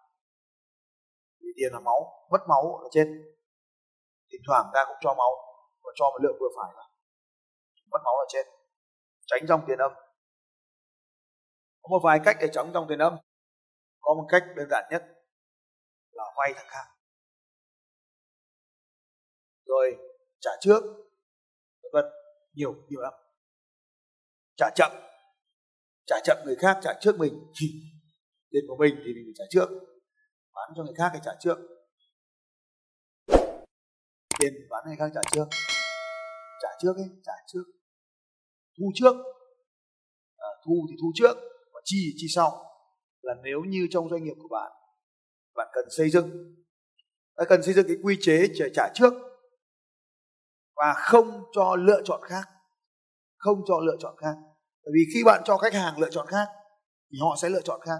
vì 1.51 1.53
tiền 1.57 1.73
là 1.73 1.79
máu, 1.79 2.27
mất 2.31 2.41
máu 2.49 2.79
là 2.83 2.89
chết 2.91 3.05
thỉnh 4.31 4.41
thoảng 4.47 4.65
ta 4.73 4.85
cũng 4.87 4.97
cho 5.01 5.13
máu, 5.13 5.31
và 5.83 5.91
cho 5.95 6.05
một 6.11 6.19
lượng 6.23 6.37
vừa 6.39 6.51
phải 6.57 6.71
là 6.77 6.83
mất 7.91 8.01
máu 8.05 8.13
là 8.19 8.25
chết 8.29 8.43
tránh 9.25 9.47
dòng 9.47 9.61
tiền 9.67 9.77
âm. 9.77 9.91
Có 11.81 11.87
một 11.89 12.01
vài 12.03 12.19
cách 12.25 12.37
để 12.41 12.47
tránh 12.53 12.71
dòng 12.73 12.85
tiền 12.89 12.99
âm. 12.99 13.13
Có 13.99 14.13
một 14.13 14.25
cách 14.29 14.43
đơn 14.55 14.67
giản 14.71 14.83
nhất 14.91 15.03
là 16.11 16.23
vay 16.37 16.53
thằng 16.55 16.67
khác. 16.69 16.85
Rồi 19.65 19.95
trả 20.39 20.51
trước 20.59 20.81
vân. 21.93 22.05
Nhiều 22.53 22.73
nhiều 22.87 23.01
lắm. 23.01 23.13
Trả 24.55 24.69
chậm. 24.75 24.91
Trả 26.05 26.15
chậm 26.23 26.37
người 26.45 26.55
khác, 26.55 26.79
trả 26.81 26.93
trước 27.01 27.15
mình 27.19 27.33
thì, 27.59 27.67
tiền 28.51 28.63
của 28.67 28.75
mình 28.79 28.95
thì 28.95 29.13
mình 29.13 29.25
phải 29.25 29.33
trả 29.37 29.45
trước 29.49 29.69
bán 30.55 30.71
cho 30.75 30.83
người 30.83 30.93
khác 30.97 31.09
hay 31.11 31.21
trả 31.25 31.31
trước. 31.39 31.57
Tiền 34.39 34.53
bán 34.69 34.83
hay 34.87 34.95
khác 34.95 35.11
trả 35.13 35.21
trước. 35.31 35.45
Trả 36.61 36.69
trước 36.81 36.93
ấy 36.95 37.09
trả 37.23 37.33
trước. 37.47 37.63
Thu 38.77 38.91
trước. 38.95 39.15
À, 40.37 40.49
thu 40.65 40.87
thì 40.89 40.95
thu 41.01 41.11
trước 41.15 41.37
và 41.73 41.81
chi 41.83 41.97
thì 42.05 42.13
chi 42.17 42.27
sau. 42.35 42.65
Là 43.21 43.33
nếu 43.43 43.61
như 43.67 43.87
trong 43.91 44.09
doanh 44.09 44.23
nghiệp 44.23 44.35
của 44.41 44.47
bạn 44.51 44.71
bạn 45.55 45.67
cần 45.73 45.85
xây 45.97 46.09
dựng 46.09 46.55
bạn 47.37 47.47
cần 47.49 47.63
xây 47.63 47.73
dựng 47.73 47.87
cái 47.87 47.97
quy 48.03 48.17
chế 48.21 48.47
trả, 48.55 48.65
trả 48.73 48.89
trước 48.93 49.13
và 50.75 50.93
không 50.97 51.43
cho 51.53 51.75
lựa 51.75 52.01
chọn 52.05 52.21
khác 52.23 52.43
không 53.41 53.57
cho 53.67 53.79
lựa 53.79 53.95
chọn 53.99 54.15
khác. 54.17 54.35
Bởi 54.83 54.91
vì 54.93 55.01
khi 55.13 55.23
bạn 55.25 55.41
cho 55.45 55.57
khách 55.57 55.73
hàng 55.73 55.99
lựa 55.99 56.09
chọn 56.09 56.27
khác 56.27 56.47
thì 57.11 57.17
họ 57.21 57.35
sẽ 57.41 57.49
lựa 57.49 57.61
chọn 57.61 57.81
khác. 57.81 57.99